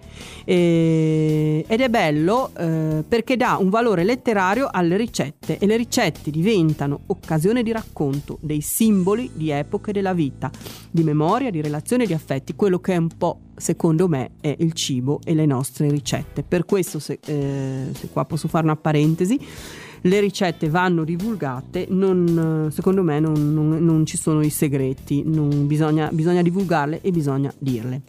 E, 0.46 1.66
ed 1.68 1.82
è 1.82 1.90
bello 1.90 2.52
eh, 2.56 3.04
perché 3.08 3.36
dà 3.36 3.58
un 3.60 3.72
valore 3.72 4.04
letterario 4.04 4.68
alle 4.72 4.98
ricette 4.98 5.58
e 5.58 5.66
le 5.66 5.78
ricette 5.78 6.30
diventano 6.30 7.00
occasione 7.08 7.64
di 7.64 7.72
racconto 7.72 8.38
dei 8.40 8.62
simboli 8.62 9.32
di 9.34 9.50
epoche 9.50 9.92
della 9.92 10.14
vita, 10.14 10.52
di 10.92 11.02
memoria, 11.02 11.50
di 11.50 11.62
relazione, 11.62 12.06
di 12.06 12.14
affetti, 12.14 12.56
quello 12.56 12.78
che 12.80 12.94
è 12.94 12.98
un 12.98 13.10
po' 13.18 13.40
secondo 13.56 14.08
me 14.08 14.34
è 14.42 14.56
il 14.60 14.74
cibo 14.74 15.22
e 15.24 15.34
le 15.34 15.48
nostre 15.48 15.90
ricette. 15.90 16.44
Per 16.44 16.66
questo 16.66 17.00
se, 17.00 17.18
eh, 17.26 17.88
se 17.92 18.10
qua 18.10 18.26
posso 18.26 18.48
fare 18.48 18.64
una 18.64 18.76
parentesi 18.76 19.40
le 20.06 20.20
ricette 20.20 20.70
vanno 20.70 21.04
divulgate, 21.04 21.88
non, 21.90 22.70
secondo 22.72 23.04
me 23.04 23.20
non, 23.20 23.54
non, 23.54 23.84
non, 23.84 24.06
ci 24.06 24.18
sono 24.18 24.42
i 24.42 24.50
segreti, 24.50 25.24
bisogna, 25.24 26.10
bisogna 26.12 26.42
divulgarle 26.42 27.02
e 27.02 27.12
bisogna 27.12 27.54
dirle. 27.58 28.02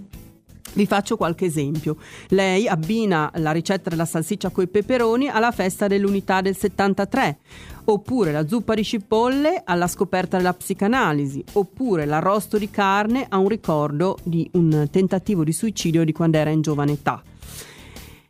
Vi 0.74 0.86
faccio 0.86 1.16
qualche 1.16 1.44
esempio. 1.44 1.96
Lei 2.30 2.66
abbina 2.66 3.30
la 3.36 3.52
ricetta 3.52 3.90
della 3.90 4.04
salsiccia 4.04 4.50
coi 4.50 4.66
peperoni 4.66 5.28
alla 5.28 5.52
festa 5.52 5.86
dell'unità 5.86 6.40
del 6.40 6.56
73, 6.56 7.38
oppure 7.84 8.32
la 8.32 8.48
zuppa 8.48 8.74
di 8.74 8.82
cipolle 8.82 9.62
alla 9.64 9.86
scoperta 9.86 10.36
della 10.36 10.52
psicanalisi, 10.52 11.44
oppure 11.52 12.06
l'arrosto 12.06 12.58
di 12.58 12.70
carne 12.70 13.26
a 13.28 13.38
un 13.38 13.46
ricordo 13.48 14.18
di 14.24 14.48
un 14.54 14.88
tentativo 14.90 15.44
di 15.44 15.52
suicidio 15.52 16.04
di 16.04 16.12
quando 16.12 16.38
era 16.38 16.50
in 16.50 16.60
giovane 16.60 16.92
età. 16.92 17.22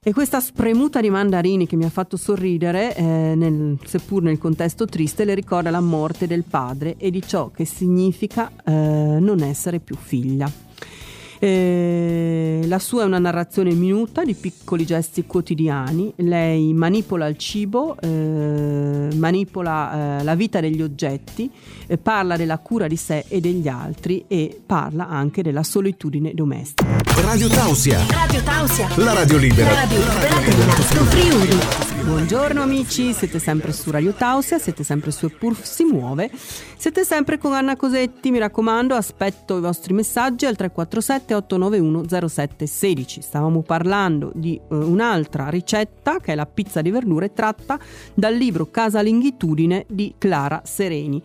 E 0.07 0.13
questa 0.13 0.39
spremuta 0.39 1.01
di 1.01 1.09
mandarini 1.09 1.67
che 1.67 1.77
mi 1.77 1.87
ha 1.87 1.89
fatto 1.89 2.19
sorridere, 2.19 2.95
eh, 2.95 3.03
nel, 3.03 3.79
seppur 3.87 4.21
nel 4.21 4.37
contesto 4.37 4.85
triste, 4.85 5.25
le 5.25 5.33
ricorda 5.33 5.71
la 5.71 5.81
morte 5.81 6.27
del 6.27 6.45
padre 6.45 6.97
e 6.99 7.11
di 7.11 7.23
ciò 7.23 7.51
che 7.51 7.65
significa 7.65 8.53
eh, 8.67 8.71
non 8.71 9.41
essere 9.41 9.81
più 9.81 9.97
figlia. 9.97 10.64
Eh, 11.39 12.61
la 12.67 12.79
sua 12.79 13.03
è 13.03 13.05
una 13.05 13.19
narrazione 13.19 13.73
minuta 13.73 14.25
di 14.25 14.35
piccoli 14.35 14.85
gesti 14.85 15.27
quotidiani. 15.27 16.13
Lei 16.17 16.73
manipola 16.73 17.27
il 17.27 17.37
cibo, 17.37 17.97
eh, 18.01 19.09
manipola 19.15 20.21
eh, 20.21 20.25
la 20.25 20.35
vita 20.35 20.61
degli 20.61 20.83
oggetti, 20.83 21.51
eh, 21.87 21.99
parla 21.99 22.37
della 22.37 22.59
cura 22.59 22.87
di 22.87 22.97
sé 22.97 23.25
e 23.29 23.41
degli 23.41 23.69
altri 23.69 24.25
e 24.29 24.61
parla 24.65 25.09
anche 25.09 25.43
della 25.43 25.63
solitudine 25.63 26.33
domestica. 26.35 26.99
Radio 27.23 27.49
Tausia. 27.49 28.01
Radio 28.09 28.43
Tausia. 28.43 28.89
La 28.97 29.13
radio 29.13 29.37
libera. 29.37 29.71
La 29.71 29.81
radio 29.81 29.99
libera 29.99 30.41
dell'Alto 30.41 31.05
Friuli. 31.05 31.94
Buongiorno 32.05 32.61
amici, 32.61 33.15
siete 33.15 33.39
sempre 33.39 33.73
su 33.73 33.91
Radio 33.91 34.13
Tausia, 34.13 34.59
siete 34.59 34.85
sempre 34.85 35.11
su 35.11 35.25
Epur 35.25 35.57
si 35.65 35.85
muove, 35.85 36.31
siete 36.77 37.03
sempre 37.03 37.39
con 37.39 37.55
Anna 37.55 37.77
Cosetti, 37.77 38.31
mi 38.31 38.39
raccomando 38.39 38.95
aspetto 38.95 39.57
i 39.57 39.61
vostri 39.63 39.95
messaggi 39.95 40.45
al 40.45 40.55
347 40.55 41.35
891 41.35 42.29
0716. 42.29 43.23
Stavamo 43.23 43.63
parlando 43.63 44.33
di 44.35 44.61
uh, 44.69 44.75
un'altra 44.75 45.49
ricetta 45.49 46.19
che 46.21 46.33
è 46.33 46.35
la 46.35 46.45
pizza 46.45 46.83
di 46.83 46.91
verdure 46.91 47.33
tratta 47.33 47.79
dal 48.13 48.35
libro 48.35 48.71
Casa 48.71 49.01
Linghitudine 49.01 49.87
di 49.89 50.15
Clara 50.19 50.61
Sereni. 50.63 51.23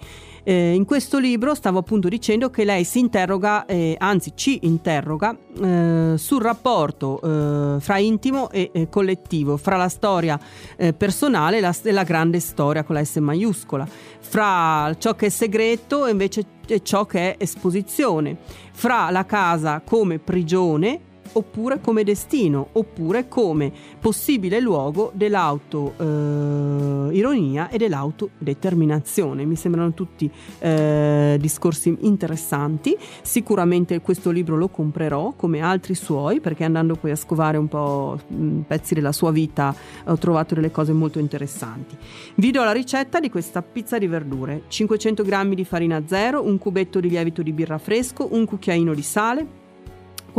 Eh, 0.50 0.74
in 0.74 0.84
questo 0.84 1.20
libro 1.20 1.54
stavo 1.54 1.78
appunto 1.78 2.08
dicendo 2.08 2.50
che 2.50 2.64
lei 2.64 2.84
si 2.84 2.98
interroga, 2.98 3.68
eh, 3.68 3.96
anzi 4.00 4.32
ci 4.34 4.62
interroga, 4.64 5.38
eh, 5.62 6.14
sul 6.18 6.42
rapporto 6.42 7.22
eh, 7.22 7.80
fra 7.80 8.00
intimo 8.00 8.50
e 8.50 8.88
collettivo, 8.90 9.58
fra 9.58 9.78
la 9.78 9.90
storia 9.90 10.40
eh, 10.76 10.94
personale 10.94 11.58
e 11.58 11.60
la, 11.60 11.76
la 11.84 12.02
grande 12.02 12.40
storia 12.40 12.84
con 12.84 12.96
la 12.96 13.04
S 13.04 13.18
maiuscola, 13.18 13.88
fra 13.88 14.92
ciò 14.98 15.14
che 15.14 15.28
è 15.28 15.30
segreto 15.30 16.08
e 16.08 16.12
invece 16.12 16.44
ciò 16.82 17.06
che 17.06 17.36
è 17.36 17.44
esposizione, 17.44 18.36
fra 18.72 19.12
la 19.12 19.28
casa 19.28 19.84
come 19.86 20.18
prigione 20.18 21.09
oppure 21.34 21.82
come 21.82 22.04
destino, 22.04 22.70
oppure 22.74 23.28
come 23.28 23.72
possibile 24.00 24.60
luogo 24.60 25.12
dell'auto-ironia 25.14 27.70
eh, 27.70 27.76
e 27.76 27.78
dell'autodeterminazione. 27.78 29.46
Mi 29.46 29.56
sembrano 29.56 29.94
tutti 29.94 30.30
eh, 30.60 31.38
discorsi 31.40 31.96
interessanti. 32.02 32.98
Sicuramente 33.22 34.02
questo 34.02 34.32
libro 34.32 34.58
lo 34.58 34.68
comprerò 34.70 35.34
come 35.36 35.62
altri 35.62 35.96
suoi, 35.96 36.40
perché 36.40 36.64
andando 36.64 36.96
poi 36.96 37.12
a 37.12 37.16
scovare 37.16 37.58
un 37.58 37.68
po' 37.68 38.18
mh, 38.28 38.60
pezzi 38.62 38.94
della 38.94 39.12
sua 39.12 39.32
vita 39.32 39.76
ho 40.06 40.18
trovato 40.18 40.56
delle 40.56 40.72
cose 40.72 40.94
molto 40.94 41.20
interessanti. 41.20 41.98
Vi 42.36 42.52
do 42.52 42.64
la 42.64 42.72
ricetta 42.72 43.20
di 43.20 43.30
questa 43.30 43.62
pizza 43.62 43.98
di 43.98 44.08
verdure: 44.08 44.64
500 44.68 45.24
g 45.24 45.54
di 45.54 45.66
farina 45.66 46.02
zero, 46.06 46.44
un 46.44 46.58
cubetto 46.58 47.00
di 47.00 47.10
lievito 47.10 47.42
di 47.42 47.52
birra 47.52 47.78
fresco, 47.78 48.28
un 48.32 48.46
cucchiaino 48.46 48.94
di 48.94 49.02
sale 49.02 49.59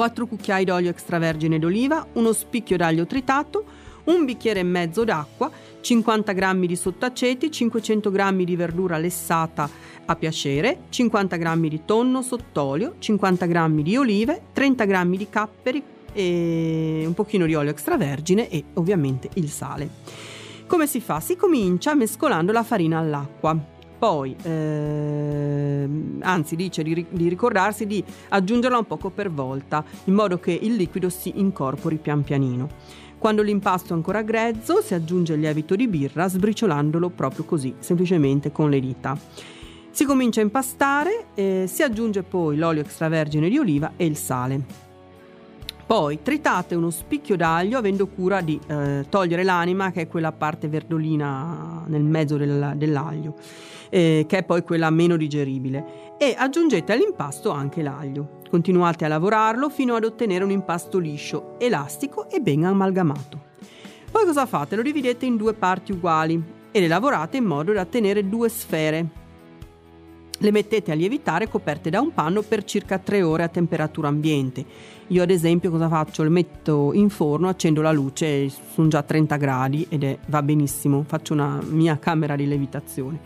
4 0.00 0.26
cucchiai 0.26 0.64
d'olio 0.64 0.88
extravergine 0.88 1.58
d'oliva, 1.58 2.06
uno 2.14 2.32
spicchio 2.32 2.78
d'aglio 2.78 3.04
tritato, 3.04 3.64
un 4.04 4.24
bicchiere 4.24 4.60
e 4.60 4.62
mezzo 4.62 5.04
d'acqua, 5.04 5.50
50 5.78 6.32
g 6.32 6.64
di 6.64 6.74
sottaceti, 6.74 7.50
500 7.50 8.10
g 8.10 8.44
di 8.44 8.56
verdura 8.56 8.96
lessata 8.96 9.68
a 10.06 10.16
piacere, 10.16 10.84
50 10.88 11.36
g 11.36 11.68
di 11.68 11.82
tonno 11.84 12.22
sott'olio, 12.22 12.94
50 12.98 13.44
g 13.44 13.82
di 13.82 13.96
olive, 13.98 14.40
30 14.54 14.84
g 14.86 15.16
di 15.18 15.28
capperi 15.28 15.82
e 16.14 17.02
un 17.04 17.12
pochino 17.12 17.44
di 17.44 17.54
olio 17.54 17.70
extravergine 17.70 18.48
e 18.48 18.64
ovviamente 18.76 19.28
il 19.34 19.50
sale. 19.50 19.86
Come 20.66 20.86
si 20.86 21.02
fa? 21.02 21.20
Si 21.20 21.36
comincia 21.36 21.92
mescolando 21.94 22.52
la 22.52 22.62
farina 22.62 22.96
all'acqua 22.96 23.78
poi 24.00 24.34
ehm, 24.42 26.20
anzi 26.22 26.56
dice 26.56 26.82
di, 26.82 27.04
di, 27.10 27.28
ricordarsi 27.28 27.86
di 27.86 28.02
aggiungerla 28.30 28.78
un 28.78 28.86
poco 28.86 29.10
per 29.10 29.30
volta 29.30 29.84
in 30.04 30.14
modo 30.14 30.40
che 30.40 30.52
il 30.52 30.74
liquido 30.74 31.10
si 31.10 31.32
incorpori 31.34 31.96
pian 31.96 32.22
pianino. 32.22 32.68
Quando 33.18 33.42
l'impasto 33.42 33.92
è 33.92 33.96
ancora 33.96 34.22
grezzo 34.22 34.80
si 34.80 34.94
aggiunge 34.94 35.34
il 35.34 35.40
lievito 35.40 35.76
di 35.76 35.86
birra 35.86 36.28
sbriciolandolo 36.28 37.10
proprio 37.10 37.44
così, 37.44 37.74
semplicemente 37.78 38.50
con 38.50 38.70
le 38.70 38.80
dita. 38.80 39.18
Si 39.90 40.06
comincia 40.06 40.40
a 40.40 40.44
impastare, 40.44 41.26
eh, 41.34 41.64
si 41.68 41.82
aggiunge 41.82 42.22
poi 42.22 42.56
l'olio 42.56 42.80
extravergine 42.80 43.50
di 43.50 43.58
oliva 43.58 43.92
e 43.96 44.06
il 44.06 44.16
sale. 44.16 44.89
Poi 45.90 46.22
tritate 46.22 46.76
uno 46.76 46.90
spicchio 46.90 47.34
d'aglio 47.34 47.76
avendo 47.76 48.06
cura 48.06 48.40
di 48.42 48.60
eh, 48.68 49.06
togliere 49.08 49.42
l'anima, 49.42 49.90
che 49.90 50.02
è 50.02 50.06
quella 50.06 50.30
parte 50.30 50.68
verdolina 50.68 51.82
nel 51.88 52.04
mezzo 52.04 52.36
del, 52.36 52.74
dell'aglio 52.76 53.34
eh, 53.88 54.24
che 54.28 54.38
è 54.38 54.42
poi 54.44 54.62
quella 54.62 54.88
meno 54.90 55.16
digeribile, 55.16 56.14
e 56.16 56.36
aggiungete 56.38 56.92
all'impasto 56.92 57.50
anche 57.50 57.82
l'aglio. 57.82 58.38
Continuate 58.48 59.04
a 59.04 59.08
lavorarlo 59.08 59.68
fino 59.68 59.96
ad 59.96 60.04
ottenere 60.04 60.44
un 60.44 60.52
impasto 60.52 60.98
liscio, 60.98 61.56
elastico 61.58 62.30
e 62.30 62.38
ben 62.38 62.66
amalgamato. 62.66 63.48
Poi 64.12 64.24
cosa 64.24 64.46
fate? 64.46 64.76
Lo 64.76 64.82
dividete 64.82 65.26
in 65.26 65.36
due 65.36 65.54
parti 65.54 65.90
uguali 65.90 66.40
e 66.70 66.78
le 66.78 66.86
lavorate 66.86 67.38
in 67.38 67.44
modo 67.46 67.72
da 67.72 67.80
ottenere 67.80 68.28
due 68.28 68.48
sfere. 68.48 69.19
Le 70.42 70.50
mettete 70.50 70.90
a 70.90 70.94
lievitare 70.94 71.50
coperte 71.50 71.90
da 71.90 72.00
un 72.00 72.14
panno 72.14 72.40
per 72.40 72.64
circa 72.64 72.96
3 72.96 73.20
ore 73.20 73.42
a 73.42 73.48
temperatura 73.48 74.08
ambiente. 74.08 74.64
Io 75.08 75.22
ad 75.22 75.28
esempio 75.28 75.70
cosa 75.70 75.86
faccio? 75.86 76.22
Le 76.22 76.30
metto 76.30 76.94
in 76.94 77.10
forno, 77.10 77.46
accendo 77.46 77.82
la 77.82 77.92
luce, 77.92 78.48
sono 78.48 78.88
già 78.88 79.00
a 79.00 79.02
30 79.02 79.36
gradi 79.36 79.86
ed 79.90 80.02
è, 80.02 80.16
va 80.28 80.42
benissimo, 80.42 81.04
faccio 81.06 81.34
una 81.34 81.60
mia 81.68 81.98
camera 81.98 82.36
di 82.36 82.46
lievitazione. 82.46 83.20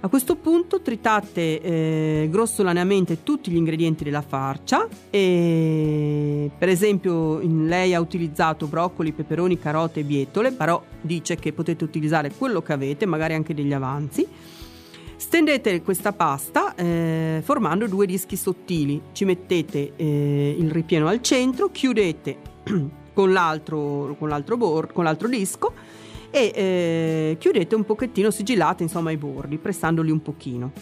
A 0.00 0.08
questo 0.08 0.36
punto 0.36 0.80
tritate 0.80 1.60
eh, 1.60 2.28
grossolanamente 2.30 3.22
tutti 3.22 3.50
gli 3.50 3.56
ingredienti 3.56 4.02
della 4.02 4.22
farcia 4.22 4.88
e 5.10 6.50
per 6.56 6.70
esempio 6.70 7.40
lei 7.40 7.92
ha 7.92 8.00
utilizzato 8.00 8.66
broccoli, 8.66 9.12
peperoni, 9.12 9.58
carote 9.58 10.00
e 10.00 10.04
bietole, 10.04 10.52
però 10.52 10.82
dice 10.98 11.36
che 11.36 11.52
potete 11.52 11.84
utilizzare 11.84 12.32
quello 12.32 12.62
che 12.62 12.72
avete, 12.72 13.04
magari 13.04 13.34
anche 13.34 13.52
degli 13.52 13.74
avanzi. 13.74 14.26
Stendete 15.22 15.82
questa 15.82 16.12
pasta 16.12 16.74
eh, 16.74 17.40
formando 17.44 17.86
due 17.86 18.06
dischi 18.06 18.34
sottili, 18.34 19.00
ci 19.12 19.24
mettete 19.24 19.92
eh, 19.94 20.56
il 20.58 20.68
ripieno 20.68 21.06
al 21.06 21.22
centro, 21.22 21.70
chiudete 21.70 22.38
con 23.14 23.32
l'altro, 23.32 24.16
con 24.18 24.28
l'altro, 24.28 24.56
bor- 24.56 24.92
con 24.92 25.04
l'altro 25.04 25.28
disco 25.28 25.74
e 26.28 26.52
eh, 26.52 27.36
chiudete 27.38 27.76
un 27.76 27.84
pochettino, 27.84 28.32
sigillate 28.32 28.82
insomma 28.82 29.12
i 29.12 29.16
bordi, 29.16 29.58
pressandoli 29.58 30.10
un 30.10 30.20
pochino. 30.22 30.72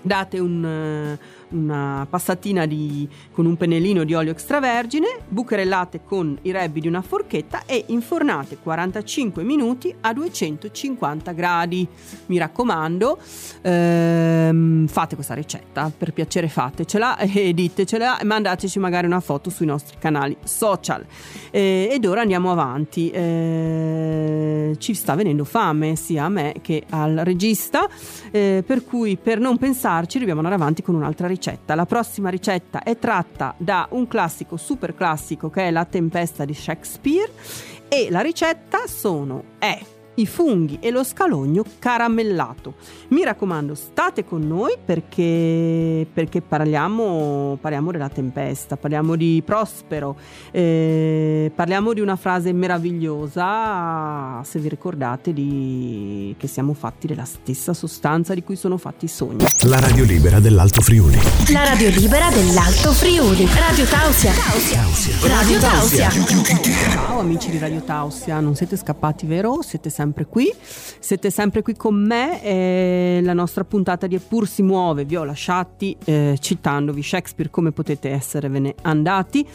Date 0.00 0.38
un, 0.38 1.18
una 1.50 2.06
passatina 2.08 2.66
di, 2.66 3.08
con 3.32 3.46
un 3.46 3.56
pennellino 3.56 4.04
di 4.04 4.14
olio 4.14 4.32
extravergine, 4.32 5.20
bucherellate 5.28 6.00
con 6.04 6.36
i 6.42 6.50
rebbi 6.50 6.80
di 6.80 6.88
una 6.88 7.02
forchetta 7.02 7.62
e 7.66 7.84
infornate 7.88 8.58
45 8.58 9.42
minuti 9.44 9.94
a 10.00 10.12
250 10.12 11.32
gradi. 11.32 11.86
Mi 12.26 12.38
raccomando, 12.38 13.18
ehm, 13.62 14.86
fate 14.88 15.14
questa 15.14 15.34
ricetta, 15.34 15.92
per 15.96 16.12
piacere 16.12 16.48
fatecela 16.48 17.18
e 17.18 17.54
ditecela 17.54 18.18
e 18.18 18.24
mandateci 18.24 18.78
magari 18.78 19.06
una 19.06 19.20
foto 19.20 19.50
sui 19.50 19.66
nostri 19.66 19.96
canali 19.98 20.36
social. 20.42 21.04
Eh, 21.50 21.88
ed 21.92 22.04
ora 22.04 22.22
andiamo 22.22 22.50
avanti. 22.50 23.10
Eh, 23.10 24.74
ci 24.78 24.94
sta 24.94 25.14
venendo 25.14 25.44
fame 25.44 25.96
sia 25.96 26.24
a 26.24 26.28
me 26.28 26.54
che 26.60 26.84
al 26.90 27.20
regista, 27.22 27.88
eh, 28.30 28.64
per 28.66 28.84
cui 28.84 29.16
per 29.16 29.38
non 29.38 29.56
pensarci 29.58 30.18
dobbiamo 30.18 30.40
andare 30.40 30.60
avanti 30.60 30.82
con 30.82 30.94
un'altra 30.94 31.26
ricetta 31.26 31.34
ricetta. 31.36 31.74
La 31.74 31.86
prossima 31.86 32.30
ricetta 32.30 32.82
è 32.82 32.98
tratta 32.98 33.54
da 33.58 33.86
un 33.90 34.08
classico 34.08 34.56
super 34.56 34.94
classico 34.94 35.50
che 35.50 35.68
è 35.68 35.70
La 35.70 35.84
tempesta 35.84 36.44
di 36.44 36.54
Shakespeare 36.54 37.30
e 37.88 38.08
la 38.10 38.20
ricetta 38.20 38.86
sono 38.86 39.44
è 39.58 39.78
i 40.16 40.26
funghi 40.26 40.78
e 40.80 40.90
lo 40.90 41.04
scalogno 41.04 41.64
caramellato. 41.78 42.74
Mi 43.08 43.24
raccomando, 43.24 43.74
state 43.74 44.24
con 44.24 44.46
noi 44.46 44.74
perché, 44.82 46.06
perché 46.12 46.40
parliamo, 46.40 47.58
parliamo, 47.60 47.90
della 47.90 48.08
tempesta, 48.08 48.76
parliamo 48.76 49.16
di 49.16 49.42
Prospero, 49.44 50.16
eh, 50.50 51.50
parliamo 51.54 51.92
di 51.92 52.00
una 52.00 52.16
frase 52.16 52.52
meravigliosa, 52.52 54.42
se 54.44 54.58
vi 54.58 54.68
ricordate, 54.68 55.32
di, 55.32 56.34
che 56.38 56.46
siamo 56.46 56.72
fatti 56.74 57.06
della 57.06 57.24
stessa 57.24 57.74
sostanza 57.74 58.34
di 58.34 58.42
cui 58.42 58.56
sono 58.56 58.76
fatti 58.76 59.04
i 59.04 59.08
sogni. 59.08 59.44
La 59.66 59.80
radio 59.80 60.04
libera 60.04 60.40
dell'Alto 60.40 60.80
Friuli. 60.80 61.18
La 61.52 61.64
radio 61.64 61.88
libera 61.90 62.30
dell'Alto 62.30 62.92
Friuli. 62.92 63.46
Radio 63.46 63.84
Tausia. 63.84 64.32
Tausia. 64.32 65.28
Radio 65.28 65.58
Tausia. 65.58 66.10
Ciao 66.10 67.20
amici 67.20 67.50
di 67.50 67.58
Radio 67.58 67.82
Tausia, 67.82 68.40
non 68.40 68.54
siete 68.54 68.76
scappati, 68.76 69.26
vero? 69.26 69.62
Siete 69.62 69.90
sempre 69.90 70.05
sempre 70.06 70.26
qui, 70.26 70.52
siete 71.00 71.30
sempre 71.30 71.62
qui 71.62 71.74
con 71.74 71.94
me, 71.94 72.42
eh, 72.42 73.20
la 73.22 73.32
nostra 73.32 73.64
puntata 73.64 74.06
di 74.06 74.14
Eppur 74.14 74.46
si 74.46 74.62
muove, 74.62 75.04
vi 75.04 75.16
ho 75.16 75.24
lasciati 75.24 75.96
eh, 76.04 76.36
citandovi 76.40 77.02
Shakespeare 77.02 77.50
come 77.50 77.72
potete 77.72 78.10
esservene 78.10 78.74
andati. 78.82 79.46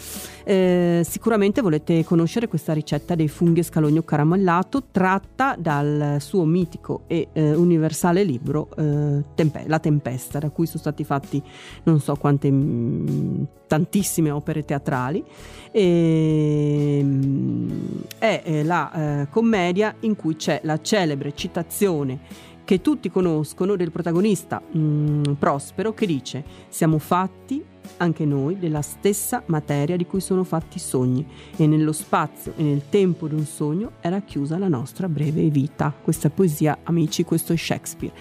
Eh, 0.43 1.03
sicuramente 1.07 1.61
volete 1.61 2.03
conoscere 2.03 2.47
questa 2.47 2.73
ricetta 2.73 3.15
dei 3.15 3.29
funghi 3.29 3.61
e 3.61 3.63
scalogno 3.63 4.01
caramellato 4.01 4.83
tratta 4.91 5.55
dal 5.57 6.17
suo 6.19 6.43
mitico 6.43 7.03
e 7.07 7.29
eh, 7.31 7.53
universale 7.53 8.23
libro 8.23 8.69
eh, 8.75 9.23
Tempe- 9.35 9.65
La 9.67 9.79
Tempesta, 9.79 10.39
da 10.39 10.49
cui 10.49 10.65
sono 10.65 10.79
stati 10.79 11.05
fatti 11.05 11.41
non 11.83 12.01
so 12.01 12.15
quante, 12.15 12.51
mh, 12.51 12.55
mm, 12.55 13.43
tantissime 13.71 14.31
opere 14.31 14.65
teatrali. 14.65 15.23
E, 15.71 16.97
ehm, 16.99 18.03
è 18.17 18.41
eh, 18.43 18.63
la 18.65 19.21
eh, 19.21 19.27
commedia 19.29 19.95
in 20.01 20.17
cui 20.17 20.35
c'è 20.35 20.59
la 20.63 20.81
celebre 20.81 21.33
citazione 21.33 22.19
che 22.65 22.81
tutti 22.81 23.09
conoscono 23.09 23.77
del 23.77 23.89
protagonista 23.89 24.61
mh, 24.61 24.79
mm, 24.79 25.23
Prospero 25.39 25.93
che 25.93 26.05
dice 26.05 26.43
siamo 26.67 26.97
fatti 26.97 27.63
anche 28.01 28.25
noi 28.25 28.57
della 28.57 28.81
stessa 28.81 29.43
materia 29.45 29.95
di 29.95 30.05
cui 30.05 30.19
sono 30.19 30.43
fatti 30.43 30.77
i 30.77 30.79
sogni 30.79 31.25
e 31.55 31.67
nello 31.67 31.91
spazio 31.91 32.53
e 32.57 32.63
nel 32.63 32.81
tempo 32.89 33.27
di 33.27 33.35
un 33.35 33.45
sogno 33.45 33.91
era 34.01 34.21
chiusa 34.21 34.57
la 34.57 34.67
nostra 34.67 35.07
breve 35.07 35.49
vita. 35.49 35.93
Questa 36.01 36.27
è 36.27 36.31
poesia, 36.31 36.79
amici, 36.83 37.23
questo 37.23 37.53
è 37.53 37.55
Shakespeare. 37.55 38.13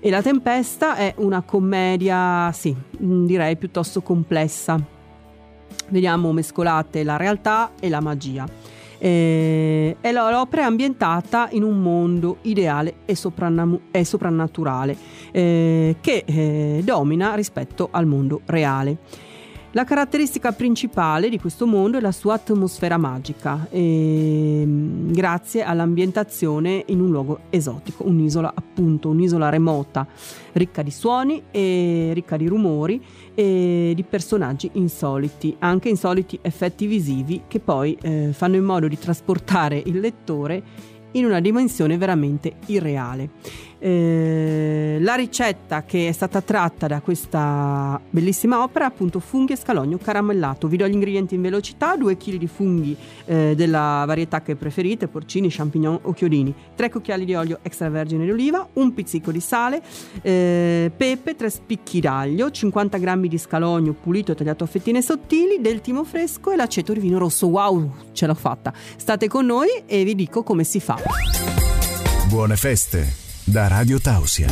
E 0.00 0.10
La 0.10 0.22
Tempesta 0.22 0.94
è 0.94 1.14
una 1.18 1.42
commedia, 1.42 2.52
sì, 2.52 2.74
direi 2.90 3.56
piuttosto 3.56 4.00
complessa. 4.00 4.80
Vediamo 5.88 6.32
mescolate 6.32 7.02
la 7.02 7.16
realtà 7.16 7.72
e 7.80 7.88
la 7.88 8.00
magia. 8.00 8.46
E 8.98 9.96
l'opera 10.02 10.62
è 10.62 10.64
ambientata 10.64 11.48
in 11.50 11.62
un 11.62 11.80
mondo 11.80 12.38
ideale 12.42 13.00
e, 13.04 13.14
sopranna- 13.14 13.78
e 13.90 14.04
soprannaturale 14.04 14.96
eh, 15.32 15.96
che 16.00 16.24
eh, 16.24 16.80
domina 16.82 17.34
rispetto 17.34 17.88
al 17.90 18.06
mondo 18.06 18.40
reale. 18.46 18.98
La 19.72 19.84
caratteristica 19.84 20.52
principale 20.52 21.28
di 21.28 21.38
questo 21.38 21.66
mondo 21.66 21.98
è 21.98 22.00
la 22.00 22.12
sua 22.12 22.34
atmosfera 22.34 22.96
magica, 22.96 23.66
ehm, 23.68 25.12
grazie 25.12 25.64
all'ambientazione 25.64 26.84
in 26.86 27.00
un 27.00 27.10
luogo 27.10 27.40
esotico, 27.50 28.06
un'isola 28.06 28.52
appunto, 28.54 29.10
un'isola 29.10 29.50
remota, 29.50 30.06
ricca 30.52 30.80
di 30.80 30.90
suoni 30.90 31.42
e 31.50 32.12
ricca 32.14 32.38
di 32.38 32.46
rumori 32.46 33.04
e 33.34 33.92
di 33.94 34.02
personaggi 34.02 34.70
insoliti, 34.74 35.54
anche 35.58 35.90
insoliti 35.90 36.38
effetti 36.40 36.86
visivi 36.86 37.42
che 37.46 37.60
poi 37.60 37.98
eh, 38.00 38.30
fanno 38.32 38.56
in 38.56 38.64
modo 38.64 38.88
di 38.88 38.98
trasportare 38.98 39.82
il 39.84 40.00
lettore 40.00 40.62
in 41.12 41.24
una 41.24 41.40
dimensione 41.40 41.98
veramente 41.98 42.56
irreale. 42.66 43.30
Eh, 43.78 44.98
la 45.00 45.14
ricetta 45.14 45.84
che 45.84 46.08
è 46.08 46.12
stata 46.12 46.40
tratta 46.40 46.86
da 46.86 47.00
questa 47.00 48.00
bellissima 48.08 48.62
opera 48.62 48.86
è 48.86 48.88
appunto 48.88 49.20
funghi 49.20 49.52
e 49.52 49.56
scalogno 49.56 49.98
caramellato. 49.98 50.66
Vi 50.68 50.76
do 50.76 50.88
gli 50.88 50.92
ingredienti 50.92 51.34
in 51.34 51.42
velocità: 51.42 51.96
2 51.96 52.16
kg 52.16 52.36
di 52.36 52.46
funghi 52.46 52.96
eh, 53.26 53.54
della 53.54 54.04
varietà 54.06 54.40
che 54.40 54.56
preferite, 54.56 55.08
porcini, 55.08 55.48
champignon 55.50 55.98
o 56.02 56.12
chiodini, 56.12 56.54
3 56.74 56.90
cucchiai 56.90 57.24
di 57.24 57.34
olio 57.34 57.58
extravergine 57.62 58.30
oliva, 58.30 58.66
un 58.74 58.94
pizzico 58.94 59.30
di 59.30 59.40
sale, 59.40 59.82
eh, 60.22 60.90
pepe, 60.96 61.36
3 61.36 61.50
spicchi 61.50 62.00
d'aglio, 62.00 62.50
50 62.50 62.98
g 62.98 63.26
di 63.26 63.38
scalogno 63.38 63.92
pulito 63.92 64.32
e 64.32 64.34
tagliato 64.34 64.64
a 64.64 64.66
fettine 64.66 65.02
sottili, 65.02 65.60
del 65.60 65.80
timo 65.80 66.04
fresco 66.04 66.50
e 66.50 66.56
l'aceto 66.56 66.92
di 66.92 67.00
vino 67.00 67.18
rosso. 67.18 67.46
Wow, 67.46 67.92
ce 68.12 68.26
l'ho 68.26 68.34
fatta! 68.34 68.72
State 68.96 69.28
con 69.28 69.44
noi 69.46 69.68
e 69.86 70.04
vi 70.04 70.14
dico 70.14 70.42
come 70.42 70.64
si 70.64 70.80
fa. 70.80 70.96
Buone 72.28 72.56
feste! 72.56 73.25
Da 73.48 73.68
Radio 73.68 74.00
Tausia. 74.00 74.48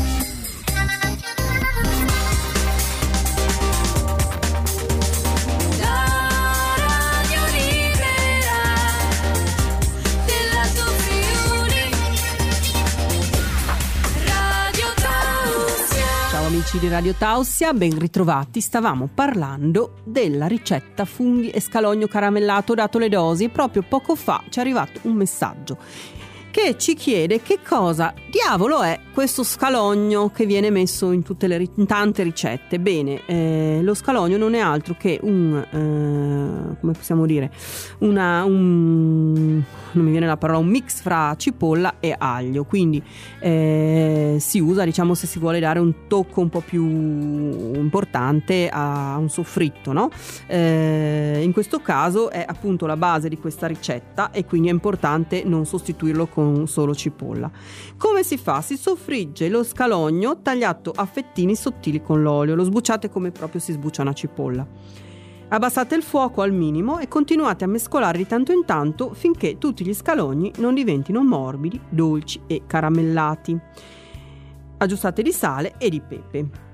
Ciao 16.30 16.46
amici 16.46 16.78
di 16.78 16.88
Radio 16.88 17.14
Tausia, 17.14 17.72
ben 17.72 17.98
ritrovati. 17.98 18.60
Stavamo 18.60 19.08
parlando 19.12 19.94
della 20.04 20.46
ricetta 20.46 21.04
funghi 21.04 21.50
e 21.50 21.60
scalogno 21.60 22.06
caramellato 22.06 22.74
dato 22.74 22.98
le 22.98 23.08
dosi 23.08 23.48
proprio 23.48 23.82
poco 23.82 24.14
fa 24.14 24.40
ci 24.50 24.60
è 24.60 24.62
arrivato 24.62 25.00
un 25.02 25.14
messaggio 25.14 25.78
che 26.54 26.78
ci 26.78 26.94
chiede 26.94 27.42
che 27.42 27.58
cosa 27.66 28.14
diavolo 28.34 28.82
è 28.82 28.98
questo 29.12 29.44
scalogno 29.44 30.28
che 30.30 30.44
viene 30.44 30.68
messo 30.68 31.12
in, 31.12 31.22
le, 31.38 31.68
in 31.76 31.86
tante 31.86 32.24
ricette. 32.24 32.80
Bene, 32.80 33.20
eh, 33.26 33.78
lo 33.80 33.94
scalogno 33.94 34.36
non 34.36 34.54
è 34.54 34.58
altro 34.58 34.96
che 34.98 35.20
un, 35.22 35.54
eh, 35.54 36.76
come 36.80 36.92
possiamo 36.92 37.26
dire, 37.26 37.52
una, 37.98 38.42
un, 38.42 39.62
non 39.92 40.04
mi 40.04 40.10
viene 40.10 40.26
la 40.26 40.36
parola, 40.36 40.58
un 40.58 40.66
mix 40.66 41.00
fra 41.00 41.32
cipolla 41.36 42.00
e 42.00 42.12
aglio, 42.18 42.64
quindi 42.64 43.00
eh, 43.38 44.38
si 44.40 44.58
usa 44.58 44.82
diciamo 44.82 45.14
se 45.14 45.28
si 45.28 45.38
vuole 45.38 45.60
dare 45.60 45.78
un 45.78 46.08
tocco 46.08 46.40
un 46.40 46.48
po' 46.48 46.60
più 46.60 46.82
importante 46.84 48.68
a 48.68 49.16
un 49.16 49.28
soffritto, 49.28 49.92
no? 49.92 50.10
Eh, 50.48 51.40
in 51.40 51.52
questo 51.52 51.78
caso 51.78 52.30
è 52.30 52.44
appunto 52.44 52.86
la 52.86 52.96
base 52.96 53.28
di 53.28 53.38
questa 53.38 53.68
ricetta 53.68 54.32
e 54.32 54.44
quindi 54.44 54.68
è 54.68 54.72
importante 54.72 55.44
non 55.44 55.66
sostituirlo 55.66 56.26
con 56.26 56.66
solo 56.66 56.96
cipolla. 56.96 57.48
Come 57.96 58.23
si 58.24 58.38
fa? 58.38 58.62
Si 58.62 58.76
soffrigge 58.76 59.48
lo 59.48 59.62
scalogno 59.62 60.40
tagliato 60.40 60.90
a 60.94 61.04
fettini 61.04 61.54
sottili 61.54 62.02
con 62.02 62.22
l'olio, 62.22 62.54
lo 62.54 62.64
sbucciate 62.64 63.10
come 63.10 63.30
proprio 63.30 63.60
si 63.60 63.70
sbuccia 63.72 64.02
una 64.02 64.14
cipolla. 64.14 64.66
Abbassate 65.48 65.94
il 65.94 66.02
fuoco 66.02 66.40
al 66.40 66.52
minimo 66.52 66.98
e 66.98 67.06
continuate 67.06 67.64
a 67.64 67.68
mescolare 67.68 68.16
di 68.16 68.26
tanto 68.26 68.50
in 68.50 68.64
tanto 68.64 69.12
finché 69.12 69.58
tutti 69.58 69.84
gli 69.84 69.92
scalogni 69.92 70.50
non 70.56 70.74
diventino 70.74 71.22
morbidi, 71.22 71.78
dolci 71.88 72.40
e 72.46 72.62
caramellati. 72.66 73.56
Aggiustate 74.78 75.22
di 75.22 75.30
sale 75.30 75.74
e 75.78 75.90
di 75.90 76.00
pepe. 76.00 76.73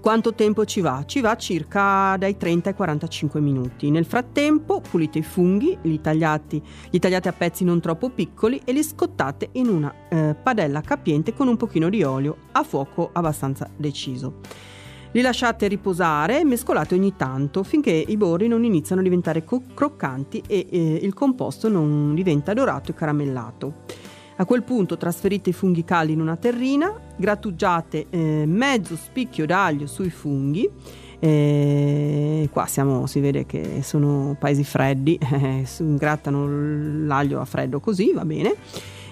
Quanto 0.00 0.34
tempo 0.34 0.64
ci 0.66 0.80
va? 0.80 1.02
Ci 1.06 1.20
va 1.20 1.36
circa 1.36 2.16
dai 2.18 2.36
30 2.36 2.68
ai 2.68 2.74
45 2.74 3.40
minuti. 3.40 3.90
Nel 3.90 4.04
frattempo 4.04 4.80
pulite 4.80 5.18
i 5.18 5.22
funghi, 5.22 5.78
li, 5.82 6.00
tagliati, 6.00 6.62
li 6.90 6.98
tagliate 6.98 7.28
a 7.28 7.32
pezzi 7.32 7.64
non 7.64 7.80
troppo 7.80 8.10
piccoli 8.10 8.60
e 8.64 8.72
li 8.72 8.82
scottate 8.82 9.48
in 9.52 9.68
una 9.68 9.94
eh, 10.10 10.34
padella 10.34 10.82
capiente 10.82 11.32
con 11.32 11.48
un 11.48 11.56
pochino 11.56 11.88
di 11.88 12.02
olio 12.02 12.36
a 12.52 12.62
fuoco 12.62 13.10
abbastanza 13.12 13.70
deciso. 13.76 14.40
Li 15.12 15.20
lasciate 15.20 15.68
riposare 15.68 16.40
e 16.40 16.44
mescolate 16.44 16.94
ogni 16.94 17.14
tanto 17.14 17.62
finché 17.62 17.92
i 17.92 18.16
borri 18.16 18.48
non 18.48 18.64
iniziano 18.64 19.00
a 19.00 19.04
diventare 19.04 19.44
co- 19.44 19.62
croccanti 19.72 20.42
e 20.46 20.66
eh, 20.68 20.98
il 21.00 21.14
composto 21.14 21.68
non 21.68 22.14
diventa 22.14 22.52
dorato 22.52 22.90
e 22.90 22.94
caramellato. 22.94 23.72
A 24.36 24.44
quel 24.46 24.64
punto 24.64 24.96
trasferite 24.96 25.50
i 25.50 25.52
funghi 25.52 25.84
caldi 25.84 26.12
in 26.12 26.20
una 26.20 26.34
terrina, 26.34 26.92
grattugiate 27.16 28.06
eh, 28.10 28.44
mezzo 28.46 28.96
spicchio 28.96 29.46
d'aglio 29.46 29.86
sui 29.86 30.10
funghi. 30.10 30.68
Eh, 31.20 32.48
qua 32.50 32.66
siamo, 32.66 33.06
si 33.06 33.20
vede 33.20 33.46
che 33.46 33.80
sono 33.82 34.36
paesi 34.38 34.64
freddi, 34.64 35.16
eh, 35.22 35.64
grattano 35.78 36.48
l'aglio 37.06 37.40
a 37.40 37.44
freddo 37.44 37.78
così, 37.78 38.12
va 38.12 38.24
bene. 38.24 38.56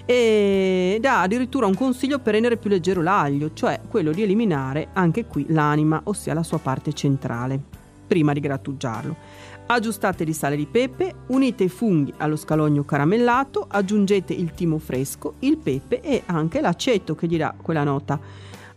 E 0.05 0.97
dà 0.99 1.21
addirittura 1.21 1.67
un 1.67 1.75
consiglio 1.75 2.19
per 2.19 2.33
rendere 2.33 2.57
più 2.57 2.69
leggero 2.69 3.01
l'aglio, 3.01 3.53
cioè 3.53 3.79
quello 3.87 4.11
di 4.11 4.23
eliminare 4.23 4.89
anche 4.91 5.25
qui 5.25 5.45
l'anima, 5.47 6.01
ossia 6.03 6.33
la 6.33 6.43
sua 6.43 6.59
parte 6.59 6.91
centrale, 6.91 7.57
prima 8.05 8.33
di 8.33 8.41
grattugiarlo. 8.41 9.15
Aggiustate 9.65 10.25
di 10.25 10.33
sale 10.33 10.55
di 10.55 10.67
pepe, 10.67 11.13
unite 11.27 11.63
i 11.63 11.69
funghi 11.69 12.13
allo 12.17 12.35
scalogno 12.35 12.83
caramellato, 12.83 13.65
aggiungete 13.67 14.33
il 14.33 14.51
timo 14.51 14.77
fresco, 14.77 15.35
il 15.39 15.57
pepe 15.57 16.01
e 16.01 16.23
anche 16.25 16.61
l'aceto 16.61 17.15
che 17.15 17.27
gli 17.27 17.37
dà 17.37 17.55
quella 17.59 17.83
nota 17.83 18.19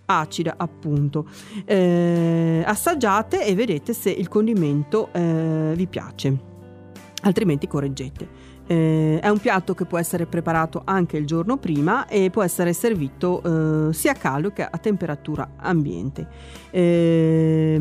acida 0.07 0.55
appunto. 0.57 1.27
Eh, 1.65 2.63
assaggiate 2.65 3.45
e 3.45 3.55
vedete 3.55 3.93
se 3.93 4.11
il 4.11 4.29
condimento 4.29 5.09
eh, 5.13 5.73
vi 5.75 5.87
piace, 5.87 6.39
altrimenti 7.23 7.67
correggete. 7.67 8.55
Eh, 8.69 9.21
è 9.21 9.29
un 9.29 9.39
piatto 9.39 9.75
che 9.75 9.85
può 9.85 9.97
essere 9.99 10.27
preparato 10.27 10.83
anche 10.85 11.17
il 11.17 11.25
giorno 11.25 11.57
prima 11.57 12.07
e 12.09 12.31
può 12.31 12.43
essere 12.43 12.73
servito 12.73 13.89
eh, 13.89 13.93
sia 13.93 14.13
caldo 14.15 14.51
che 14.51 14.63
a 14.65 14.79
temperatura 14.79 15.51
ambiente. 15.57 16.27
Eh, 16.71 17.77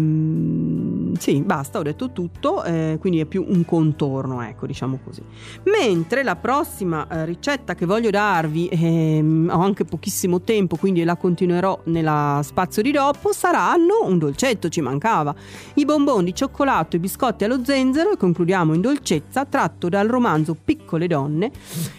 sì, 1.18 1.42
basta, 1.42 1.80
ho 1.80 1.82
detto 1.82 2.12
tutto, 2.12 2.64
eh, 2.64 2.98
quindi 3.00 3.20
è 3.20 3.26
più 3.26 3.46
un 3.48 3.66
contorno, 3.66 4.42
ecco, 4.42 4.66
diciamo 4.66 5.00
così. 5.04 5.22
Mentre 5.64 6.24
la 6.24 6.36
prossima 6.36 7.08
eh, 7.08 7.26
ricetta 7.26 7.76
che 7.76 7.86
voglio 7.86 8.10
darvi, 8.10 8.68
ehm, 8.68 9.50
ho 9.52 9.60
anche 9.60 9.86
pochissimo 9.86 10.42
tempo, 10.42 10.76
quindi 10.76 11.04
la 11.04 11.16
continuerò 11.16 11.82
nella 11.86 12.42
spazio 12.44 12.82
di 12.82 12.92
dopo, 12.92 13.34
saranno 13.34 14.04
un 14.04 14.18
dolcetto, 14.18 14.70
ci 14.70 14.82
mancava, 14.82 15.34
i 15.76 15.86
bonbon 15.86 16.24
di 16.26 16.34
cioccolato 16.34 16.96
e 16.96 17.00
biscotti 17.00 17.44
allo 17.44 17.64
zenzero 17.64 18.12
e 18.12 18.18
concludiamo 18.18 18.74
in 18.74 18.82
dolcezza 18.82 19.46
tratto 19.46 19.90
dal 19.90 20.08
romanzo 20.08 20.56
Piccole 20.62 21.08
donne 21.08 21.52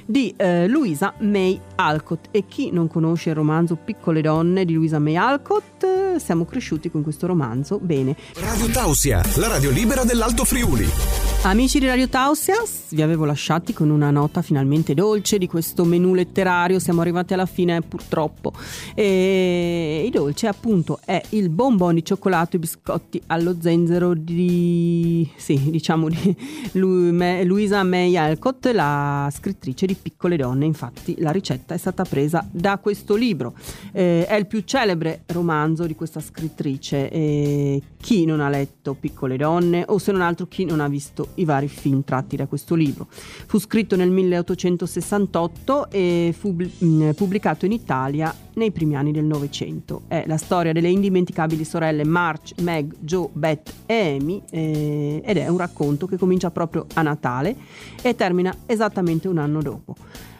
di 0.04 0.32
eh, 0.36 0.68
Louisa 0.68 1.14
May 1.20 1.58
Alcott. 1.76 2.26
E 2.30 2.46
chi 2.46 2.70
non 2.70 2.88
conosce 2.88 3.30
il 3.30 3.36
romanzo 3.36 3.76
Piccole 3.76 4.20
donne 4.20 4.64
di 4.64 4.74
Louisa 4.74 4.98
May 4.98 5.16
Alcott, 5.16 5.95
siamo 6.18 6.44
cresciuti 6.44 6.90
con 6.90 7.02
questo 7.02 7.26
romanzo. 7.26 7.78
Bene. 7.78 8.16
Radio 8.34 8.68
Tausia, 8.68 9.22
la 9.36 9.48
radio 9.48 9.70
libera 9.70 10.04
dell'Alto 10.04 10.44
Friuli. 10.44 11.35
Amici 11.46 11.78
di 11.78 11.86
Radio 11.86 12.08
Tausia, 12.08 12.56
vi 12.88 13.02
avevo 13.02 13.24
lasciati 13.24 13.72
con 13.72 13.90
una 13.90 14.10
nota 14.10 14.42
finalmente 14.42 14.94
dolce 14.94 15.38
di 15.38 15.46
questo 15.46 15.84
menù 15.84 16.12
letterario, 16.12 16.80
siamo 16.80 17.02
arrivati 17.02 17.34
alla 17.34 17.46
fine 17.46 17.82
purtroppo. 17.82 18.52
E 18.96 20.02
il 20.04 20.10
dolce 20.10 20.48
appunto 20.48 20.98
è 21.04 21.22
il 21.30 21.48
bonbon 21.48 21.94
di 21.94 22.04
cioccolato 22.04 22.56
e 22.56 22.58
biscotti 22.58 23.22
allo 23.28 23.54
zenzero 23.60 24.12
di, 24.14 25.30
sì, 25.36 25.70
diciamo 25.70 26.08
di 26.08 26.36
Luisa 26.72 27.84
May 27.84 28.16
Alcott, 28.16 28.66
la 28.72 29.30
scrittrice 29.32 29.86
di 29.86 29.94
Piccole 29.94 30.36
donne, 30.36 30.64
infatti 30.64 31.14
la 31.20 31.30
ricetta 31.30 31.74
è 31.74 31.78
stata 31.78 32.02
presa 32.02 32.44
da 32.50 32.78
questo 32.78 33.14
libro. 33.14 33.54
Eh, 33.92 34.26
è 34.26 34.34
il 34.34 34.48
più 34.48 34.62
celebre 34.64 35.22
romanzo 35.26 35.86
di 35.86 35.94
questa 35.94 36.18
scrittrice. 36.18 37.08
Eh, 37.08 37.80
chi 38.00 38.24
non 38.24 38.40
ha 38.40 38.48
letto 38.48 38.94
Piccole 38.94 39.36
donne 39.36 39.84
o 39.86 39.98
se 39.98 40.10
non 40.10 40.22
altro 40.22 40.46
chi 40.46 40.64
non 40.64 40.80
ha 40.80 40.88
visto 40.88 41.34
i 41.36 41.44
vari 41.44 41.68
film 41.68 42.04
tratti 42.04 42.36
da 42.36 42.46
questo 42.46 42.74
libro. 42.74 43.06
Fu 43.10 43.58
scritto 43.58 43.96
nel 43.96 44.10
1868 44.10 45.90
e 45.90 46.34
fu 46.36 46.54
mh, 46.54 47.12
pubblicato 47.12 47.64
in 47.64 47.72
Italia 47.72 48.34
nei 48.54 48.70
primi 48.70 48.96
anni 48.96 49.12
del 49.12 49.24
Novecento. 49.24 50.02
È 50.08 50.24
la 50.26 50.36
storia 50.36 50.72
delle 50.72 50.88
indimenticabili 50.88 51.64
sorelle 51.64 52.04
March, 52.04 52.54
Meg, 52.60 52.94
Joe, 53.00 53.28
Beth 53.32 53.72
e 53.86 54.16
Amy 54.18 54.42
eh, 54.50 55.22
ed 55.24 55.36
è 55.36 55.48
un 55.48 55.58
racconto 55.58 56.06
che 56.06 56.16
comincia 56.16 56.50
proprio 56.50 56.86
a 56.94 57.02
Natale 57.02 57.56
e 58.02 58.14
termina 58.14 58.54
esattamente 58.66 59.28
un 59.28 59.38
anno 59.38 59.62
dopo. 59.62 59.94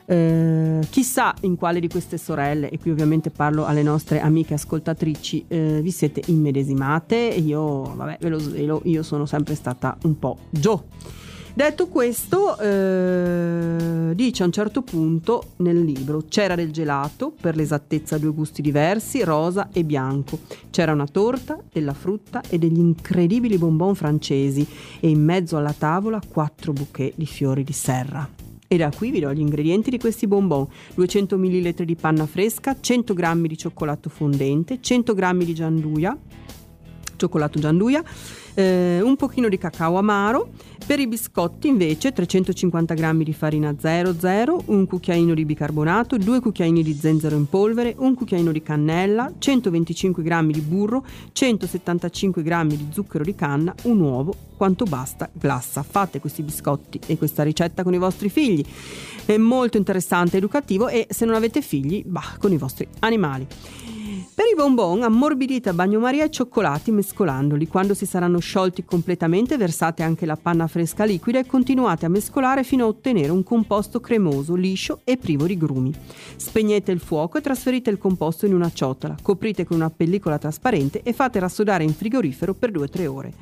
Eh, 0.09 0.87
chissà 0.89 1.35
in 1.41 1.57
quale 1.57 1.81
di 1.81 1.89
queste 1.89 2.17
sorelle, 2.17 2.71
e 2.71 2.79
qui 2.79 2.91
ovviamente 2.91 3.31
parlo 3.31 3.65
alle 3.67 3.83
nostre 3.83 4.21
amiche 4.21 4.55
ascoltatrici, 4.55 5.45
eh, 5.49 5.81
vi 5.83 5.91
siete 5.91 6.23
immedesimate. 6.27 7.17
Io, 7.17 7.95
vabbè, 7.95 8.19
ve 8.21 8.29
lo 8.29 8.39
svelo, 8.39 8.81
io 8.85 9.03
sono 9.03 9.27
sempre 9.27 9.55
stata 9.55 9.97
un 10.03 10.19
po' 10.19 10.39
Joe. 10.51 10.83
Detto 11.57 11.89
questo, 11.89 12.59
eh, 12.59 14.13
dice 14.15 14.43
a 14.43 14.47
un 14.47 14.53
certo 14.53 14.83
punto 14.83 15.53
nel 15.57 15.83
libro 15.83 16.25
c'era 16.29 16.55
del 16.55 16.71
gelato, 16.71 17.33
per 17.41 17.57
l'esattezza 17.57 18.19
due 18.19 18.33
gusti 18.33 18.61
diversi, 18.61 19.25
rosa 19.25 19.71
e 19.73 19.83
bianco. 19.83 20.41
C'era 20.69 20.93
una 20.93 21.07
torta, 21.07 21.59
della 21.73 21.95
frutta 21.95 22.43
e 22.47 22.59
degli 22.59 22.79
incredibili 22.79 23.57
bonbon 23.57 23.95
francesi 23.95 24.67
e 25.01 25.09
in 25.09 25.25
mezzo 25.25 25.57
alla 25.57 25.73
tavola 25.73 26.21
quattro 26.29 26.75
bouquet 26.75 27.15
di 27.17 27.25
fiori 27.25 27.65
di 27.65 27.73
serra. 27.73 28.46
E 28.69 28.77
da 28.77 28.91
qui 28.91 29.11
vi 29.11 29.21
do 29.21 29.33
gli 29.33 29.41
ingredienti 29.41 29.91
di 29.91 29.99
questi 29.99 30.27
bonbon: 30.27 30.67
200 30.95 31.39
ml 31.39 31.85
di 31.85 31.95
panna 31.95 32.27
fresca, 32.27 32.77
100 32.81 33.15
g 33.15 33.47
di 33.47 33.57
cioccolato 33.57 34.09
fondente, 34.09 34.79
100 34.81 35.15
g 35.15 35.45
di 35.45 35.55
gianduia, 35.55 36.19
cioccolato 37.17 37.59
gianduia, 37.59 38.03
eh, 38.55 39.01
un 39.03 39.17
pochino 39.17 39.49
di 39.49 39.59
cacao 39.59 39.97
amaro. 39.97 40.51
Per 40.87 41.01
i 41.01 41.09
biscotti 41.09 41.67
invece 41.67 42.13
350 42.13 42.95
g 42.95 43.23
di 43.25 43.33
farina 43.33 43.75
00, 43.77 44.63
un 44.67 44.87
cucchiaino 44.87 45.35
di 45.35 45.45
bicarbonato, 45.45 46.17
due 46.17 46.41
cucchiaini 46.41 46.83
di 46.83 46.95
zenzero 46.95 47.35
in 47.35 47.49
polvere, 47.49 47.95
un 47.99 48.15
cucchiaino 48.15 48.53
di 48.53 48.63
cannella, 48.63 49.33
125 49.37 50.23
g 50.23 50.45
di 50.53 50.61
burro, 50.61 51.05
175 51.33 52.43
g 52.43 52.65
di 52.67 52.87
zucchero 52.93 53.25
di 53.25 53.35
canna, 53.35 53.75
un 53.83 54.01
uovo, 54.01 54.35
quanto 54.57 54.85
basta 54.85 55.29
glassa. 55.33 55.83
Fate 55.83 56.21
questi 56.21 56.43
biscotti 56.43 57.01
e 57.07 57.19
questa 57.19 57.43
ricetta 57.43 57.83
con 57.83 57.95
i 57.95 57.99
vostri 57.99 58.29
figli. 58.29 58.65
È 59.25 59.37
molto 59.37 59.77
interessante, 59.77 60.37
educativo 60.37 60.87
e 60.87 61.07
se 61.11 61.25
non 61.25 61.35
avete 61.35 61.63
figli, 61.63 62.05
bah, 62.07 62.37
con 62.39 62.53
i 62.53 62.57
vostri 62.57 62.87
animali. 63.01 63.47
Per 64.37 64.45
i 64.45 64.55
bonbon 64.55 65.03
ammorbidite 65.03 65.71
a 65.71 65.73
bagnomaria 65.73 66.23
e 66.23 66.31
cioccolati 66.31 66.91
mescolandoli. 66.91 67.67
Quando 67.67 67.95
si 67.95 68.05
saranno 68.05 68.39
sciolti 68.39 68.85
completamente 68.85 69.57
versate 69.57 70.03
anche 70.03 70.27
la 70.27 70.37
panna 70.37 70.67
fresca 70.67 71.05
liquida 71.05 71.39
e 71.39 71.47
continuate 71.47 72.05
a 72.05 72.11
mescolare 72.11 72.63
fino 72.63 72.85
a 72.85 72.89
ottenere 72.89 73.31
un 73.33 73.43
composto 73.43 73.99
cremoso, 73.99 74.55
liscio 74.55 75.01
e 75.05 75.17
privo 75.17 75.47
di 75.47 75.57
grumi. 75.57 75.91
Spegnete 76.37 76.93
il 76.93 77.01
fuoco 77.01 77.39
e 77.39 77.41
trasferite 77.41 77.89
il 77.89 77.97
composto 77.97 78.45
in 78.45 78.53
una 78.53 78.71
ciotola, 78.71 79.17
coprite 79.23 79.65
con 79.65 79.79
una 79.79 79.89
pellicola 79.89 80.37
trasparente 80.37 81.01
e 81.03 81.15
fate 81.15 81.39
rassodare 81.39 81.85
in 81.85 81.95
frigorifero 81.95 82.53
per 82.53 82.73
2-3 82.73 83.07
ore. 83.07 83.33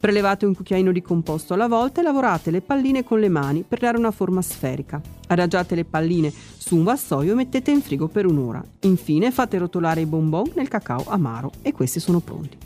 Prelevate 0.00 0.46
un 0.46 0.54
cucchiaino 0.54 0.92
di 0.92 1.02
composto 1.02 1.52
alla 1.52 1.68
volta 1.68 2.00
e 2.00 2.02
lavorate 2.02 2.50
le 2.50 2.62
palline 2.62 3.04
con 3.04 3.20
le 3.20 3.28
mani 3.28 3.62
per 3.68 3.80
dare 3.80 3.98
una 3.98 4.10
forma 4.10 4.40
sferica. 4.40 4.98
Adagiate 5.26 5.74
le 5.74 5.84
palline 5.84 6.32
su 6.56 6.76
un 6.76 6.84
vassoio 6.84 7.32
e 7.32 7.34
mettete 7.34 7.70
in 7.70 7.82
frigo 7.82 8.08
per 8.08 8.24
un'ora. 8.24 8.64
Infine 8.80 9.30
fate 9.30 9.58
rotolare 9.58 10.00
i 10.00 10.06
bonbon 10.06 10.52
nel 10.54 10.68
cacao 10.68 11.04
amaro 11.06 11.52
e 11.60 11.72
questi 11.72 12.00
sono 12.00 12.20
pronti. 12.20 12.56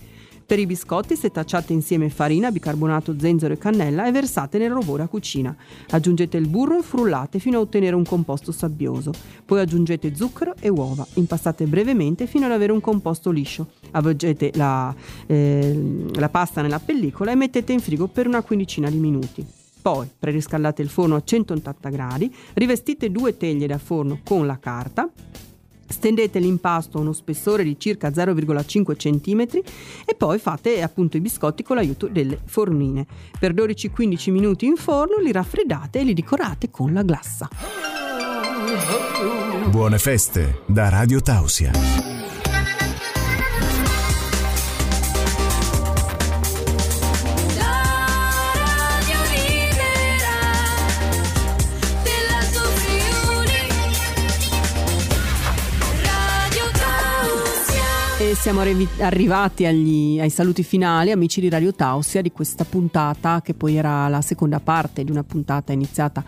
Per 0.47 0.59
i 0.59 0.67
biscotti 0.67 1.17
setacciate 1.17 1.73
insieme 1.73 2.11
farina, 2.11 2.51
bicarbonato, 2.51 3.19
zenzero 3.19 3.55
e 3.55 3.59
cannella 3.59 4.07
e 4.07 4.13
versate 4.13 4.59
nel 4.59 4.73
robot 4.73 4.99
da 4.99 5.07
cucina. 5.07 5.57
Aggiungete 5.91 6.37
il 6.37 6.49
burro 6.49 6.79
e 6.79 6.83
frullate 6.83 7.39
fino 7.39 7.57
a 7.57 7.61
ottenere 7.61 7.97
un 7.97 8.05
composto 8.05 8.53
sabbioso. 8.53 9.11
Poi 9.47 9.61
aggiungete 9.61 10.15
zucchero 10.15 10.55
e 10.61 10.69
uova. 10.69 11.07
Impastate 11.15 11.65
brevemente 11.65 12.27
fino 12.27 12.45
ad 12.45 12.53
avere 12.53 12.73
un 12.73 12.83
composto 12.83 13.31
liscio. 13.31 13.69
Avvolgete 13.93 14.51
la, 14.55 14.95
eh, 15.27 16.05
la 16.13 16.29
pasta 16.29 16.61
nella 16.61 16.79
pellicola 16.79 17.31
e 17.31 17.37
mettete 17.37 17.73
in 17.73 17.81
frigo 17.81 18.07
per 18.07 18.27
una 18.27 18.43
quindicina 18.43 18.91
di 18.91 18.99
minuti. 18.99 19.47
Poi 19.81 20.09
preriscaldate 20.19 20.83
il 20.83 20.89
forno 20.91 21.17
a 21.17 21.23
180 21.25 21.89
gradi, 21.89 22.35
rivestite 22.55 23.11
due 23.11 23.37
teglie 23.39 23.67
da 23.67 23.79
forno 23.79 24.21
con 24.25 24.47
la 24.47 24.59
carta, 24.59 25.11
Stendete 25.87 26.39
l'impasto 26.39 26.99
a 26.99 27.01
uno 27.01 27.13
spessore 27.13 27.65
di 27.65 27.77
circa 27.79 28.09
0,5 28.09 28.97
cm 28.97 29.63
e 30.05 30.15
poi 30.15 30.39
fate 30.39 30.83
appunto 30.83 31.17
i 31.17 31.21
biscotti 31.21 31.63
con 31.63 31.77
l'aiuto 31.77 32.09
delle 32.09 32.39
fornine. 32.45 33.07
Per 33.39 33.53
12-15 33.55 34.31
minuti 34.31 34.67
in 34.67 34.77
forno 34.77 35.19
li 35.19 35.33
raffreddate 35.33 36.01
e 36.01 36.05
li 36.05 36.15
decorate 36.15 36.71
con 36.71 36.93
la 36.93 37.03
glassa. 37.03 37.49
Buone 39.69 39.99
feste 39.99 40.63
da 40.67 40.89
Radio 40.89 41.21
Tausia. 41.21 42.24
Siamo 58.35 58.61
arrivati 58.61 59.65
agli, 59.65 60.19
ai 60.19 60.31
saluti 60.31 60.63
finali, 60.63 61.11
amici 61.11 61.41
di 61.41 61.49
Radio 61.49 61.73
Tausia, 61.73 62.21
di 62.21 62.33
questa 62.33 62.65
puntata 62.65 63.41
che 63.43 63.55
poi 63.55 63.77
era 63.77 64.09
la 64.09 64.21
seconda 64.21 64.61
parte 64.61 65.05
di 65.05 65.11
una 65.11 65.23
puntata 65.23 65.73
iniziata 65.73 66.25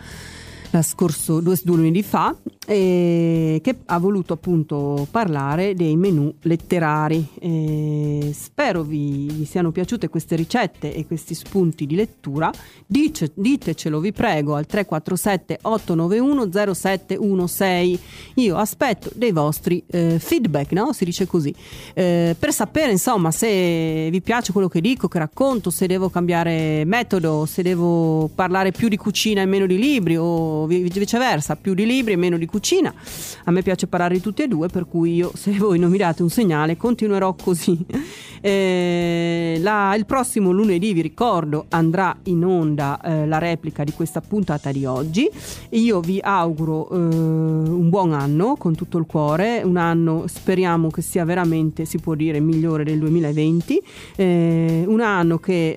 scorso 0.81 1.39
due, 1.39 1.57
due 1.63 1.77
lunedì 1.77 2.03
fa 2.03 2.35
eh, 2.69 3.61
che 3.63 3.77
ha 3.85 3.97
voluto 3.97 4.33
appunto 4.33 5.07
parlare 5.09 5.73
dei 5.73 5.95
menù 5.95 6.33
letterari. 6.41 7.25
Eh, 7.39 8.31
spero 8.33 8.83
vi, 8.83 9.27
vi, 9.31 9.45
siano 9.45 9.71
piaciute 9.71 10.09
queste 10.09 10.35
ricette 10.35 10.93
e 10.93 11.07
questi 11.07 11.33
spunti 11.33 11.85
di 11.85 11.95
lettura. 11.95 12.51
Dice, 12.85 13.31
ditecelo, 13.33 14.01
vi 14.01 14.11
prego, 14.11 14.55
al 14.55 14.65
347 14.65 15.59
891 15.61 16.73
0716. 16.73 17.99
Io 18.35 18.57
aspetto 18.57 19.09
dei 19.15 19.31
vostri 19.31 19.81
eh, 19.87 20.19
feedback, 20.19 20.73
no? 20.73 20.91
Si 20.91 21.05
dice 21.05 21.25
così. 21.25 21.55
Eh, 21.93 22.35
per 22.37 22.51
sapere, 22.51 22.91
insomma, 22.91 23.31
se 23.31 24.09
vi 24.11 24.21
piace 24.21 24.51
quello 24.51 24.67
che 24.67 24.81
dico, 24.81 25.07
che 25.07 25.19
racconto, 25.19 25.69
se 25.69 25.87
devo 25.87 26.09
cambiare 26.09 26.83
metodo, 26.83 27.45
se 27.45 27.61
devo 27.61 28.29
parlare 28.35 28.71
più 28.71 28.89
di 28.89 28.97
cucina 28.97 29.41
e 29.41 29.45
meno 29.45 29.65
di 29.65 29.77
libri 29.77 30.17
o 30.17 30.56
viceversa, 30.65 31.55
più 31.55 31.73
di 31.73 31.85
libri 31.85 32.13
e 32.13 32.15
meno 32.15 32.37
di 32.37 32.45
cucina. 32.45 32.93
A 33.43 33.51
me 33.51 33.61
piace 33.61 33.87
parlare 33.87 34.15
di 34.15 34.21
tutti 34.21 34.41
e 34.41 34.47
due, 34.47 34.67
per 34.67 34.87
cui 34.87 35.15
io, 35.15 35.31
se 35.35 35.51
voi 35.51 35.77
non 35.77 35.91
mi 35.91 35.97
date 35.97 36.23
un 36.23 36.29
segnale, 36.29 36.77
continuerò 36.77 37.35
così. 37.35 37.77
Eh, 38.47 39.57
la, 39.59 39.93
il 39.95 40.05
prossimo 40.05 40.51
lunedì, 40.51 40.93
vi 40.93 41.01
ricordo, 41.01 41.65
andrà 41.67 42.15
in 42.23 42.45
onda 42.45 42.97
eh, 43.01 43.25
la 43.25 43.39
replica 43.39 43.83
di 43.83 43.91
questa 43.91 44.21
puntata 44.21 44.71
di 44.71 44.85
oggi. 44.85 45.29
Io 45.71 45.99
vi 45.99 46.19
auguro 46.21 46.89
eh, 46.89 46.95
un 46.95 47.89
buon 47.89 48.13
anno 48.13 48.55
con 48.55 48.73
tutto 48.73 48.97
il 48.99 49.05
cuore, 49.05 49.63
un 49.65 49.75
anno 49.75 50.27
speriamo 50.27 50.89
che 50.89 51.01
sia 51.01 51.25
veramente, 51.25 51.83
si 51.83 51.97
può 51.97 52.15
dire, 52.15 52.39
migliore 52.39 52.85
del 52.85 52.99
2020, 52.99 53.83
eh, 54.15 54.85
un 54.87 55.01
anno 55.01 55.39
che 55.39 55.71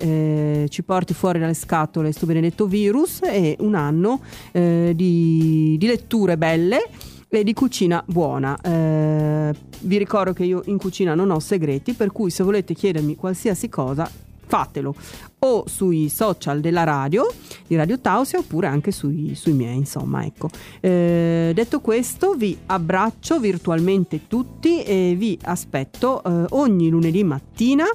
eh, 0.63 0.69
ci 0.69 0.83
porti 0.83 1.13
fuori 1.13 1.39
dalle 1.39 1.53
scatole 1.53 2.05
questo 2.05 2.25
benedetto 2.25 2.67
virus 2.67 3.19
e 3.23 3.57
un 3.59 3.75
anno 3.75 4.21
eh, 4.53 4.93
di, 4.95 5.75
di 5.77 5.87
letture 5.87 6.37
belle 6.37 6.49
belle 6.61 7.10
e 7.33 7.45
di 7.45 7.53
cucina 7.53 8.03
buona. 8.05 8.59
Eh, 8.61 9.55
vi 9.79 9.97
ricordo 9.97 10.33
che 10.33 10.43
io 10.43 10.61
in 10.65 10.77
cucina 10.77 11.15
non 11.15 11.31
ho 11.31 11.39
segreti, 11.39 11.93
per 11.93 12.11
cui 12.11 12.29
se 12.29 12.43
volete 12.43 12.73
chiedermi 12.73 13.15
qualsiasi 13.15 13.69
cosa, 13.69 14.09
fatelo 14.51 14.93
o 15.39 15.63
sui 15.65 16.09
social 16.09 16.59
della 16.59 16.83
radio 16.83 17.25
di 17.65 17.77
Radio 17.77 17.99
Tausia 17.99 18.39
oppure 18.39 18.67
anche 18.67 18.91
sui, 18.91 19.33
sui 19.33 19.53
miei 19.53 19.77
insomma 19.77 20.25
ecco 20.25 20.49
eh, 20.81 21.53
detto 21.55 21.79
questo 21.79 22.33
vi 22.33 22.57
abbraccio 22.65 23.39
virtualmente 23.39 24.27
tutti 24.27 24.83
e 24.83 25.15
vi 25.17 25.39
aspetto 25.43 26.21
eh, 26.21 26.47
ogni 26.49 26.89
lunedì 26.89 27.23
mattina 27.23 27.85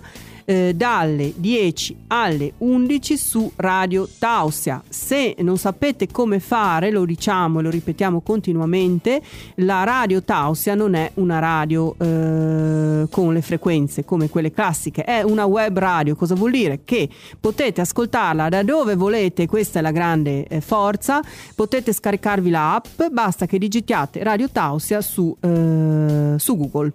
eh, 0.47 0.73
dalle 0.75 1.35
10 1.37 2.05
alle 2.07 2.53
11 2.59 3.17
su 3.19 3.53
Radio 3.57 4.09
Tausia. 4.19 4.83
Se 4.89 5.35
non 5.41 5.59
sapete 5.59 6.07
come 6.07 6.41
fare, 6.41 6.91
lo 6.91 7.05
diciamo 7.05 7.59
e 7.59 7.63
lo 7.63 7.71
ripetiamo 7.71 8.21
continuamente, 8.21 9.21
la 9.57 9.85
Radio 9.85 10.23
Tausia 10.23 10.75
non 10.75 10.95
è 10.95 11.11
una 11.15 11.39
radio 11.39 11.95
eh, 11.99 13.07
con 13.11 13.35
le 13.35 13.43
frequenze 13.43 14.05
come 14.05 14.31
quelle 14.31 14.53
classiche, 14.53 15.05
è 15.05 15.23
una 15.23 15.45
web 15.45 15.79
radio. 15.79 16.15
Cosa 16.17 16.35
vuol 16.35 16.53
dire? 16.53 16.81
Che 16.85 17.09
potete 17.39 17.81
ascoltarla 17.81 18.49
da 18.49 18.63
dove 18.63 18.95
volete, 18.95 19.47
questa 19.47 19.81
è 19.81 19.83
la 19.83 19.91
grande 19.91 20.47
eh, 20.47 20.61
forza, 20.61 21.21
potete 21.55 21.93
scaricarvi 21.93 22.51
la 22.51 22.77
app, 22.77 23.03
basta 23.11 23.47
che 23.47 23.59
digitiate 23.59 24.23
Radio 24.23 24.49
Tausia 24.49 25.01
su, 25.01 25.37
eh, 25.41 26.35
su 26.39 26.57
Google. 26.57 26.93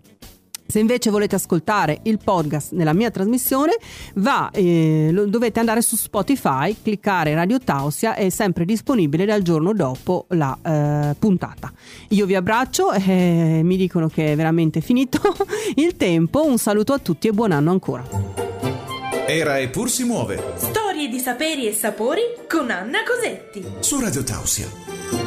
Se 0.71 0.79
invece 0.79 1.10
volete 1.10 1.36
ascoltare 1.36 1.99
il 2.03 2.17
podcast 2.23 2.71
nella 2.71 2.93
mia 2.93 3.12
trasmissione, 3.12 3.75
va, 4.13 4.49
eh, 4.53 5.12
dovete 5.27 5.60
andare 5.60 5.81
su 5.81 5.97
Spotify, 5.97 6.73
cliccare 6.81 7.34
Radio 7.34 7.60
Tausia, 7.60 8.15
è 8.15 8.29
sempre 8.29 8.63
disponibile 8.63 9.25
dal 9.25 9.41
giorno 9.41 9.73
dopo 9.73 10.27
la 10.29 10.57
eh, 10.63 11.13
puntata. 11.19 11.73
Io 12.12 12.25
vi 12.25 12.36
abbraccio, 12.36 12.93
eh, 12.95 13.60
mi 13.62 13.75
dicono 13.75 14.07
che 14.07 14.31
è 14.31 14.36
veramente 14.38 14.79
finito 14.79 15.19
il 15.75 15.97
tempo, 15.97 16.45
un 16.45 16.57
saluto 16.57 16.93
a 16.93 16.99
tutti 16.99 17.27
e 17.27 17.31
buon 17.34 17.51
anno 17.51 17.71
ancora. 17.71 18.07
Era 19.27 19.57
e 19.57 19.67
pur 19.67 19.89
si 19.89 20.05
muove. 20.05 20.53
Storie 20.55 21.10
di 21.10 21.19
saperi 21.19 21.67
e 21.67 21.73
sapori 21.73 22.21
con 22.47 22.71
Anna 22.71 22.99
Cosetti. 23.03 23.62
Su 23.81 23.99
Radio 23.99 24.23
Tausia. 24.23 25.20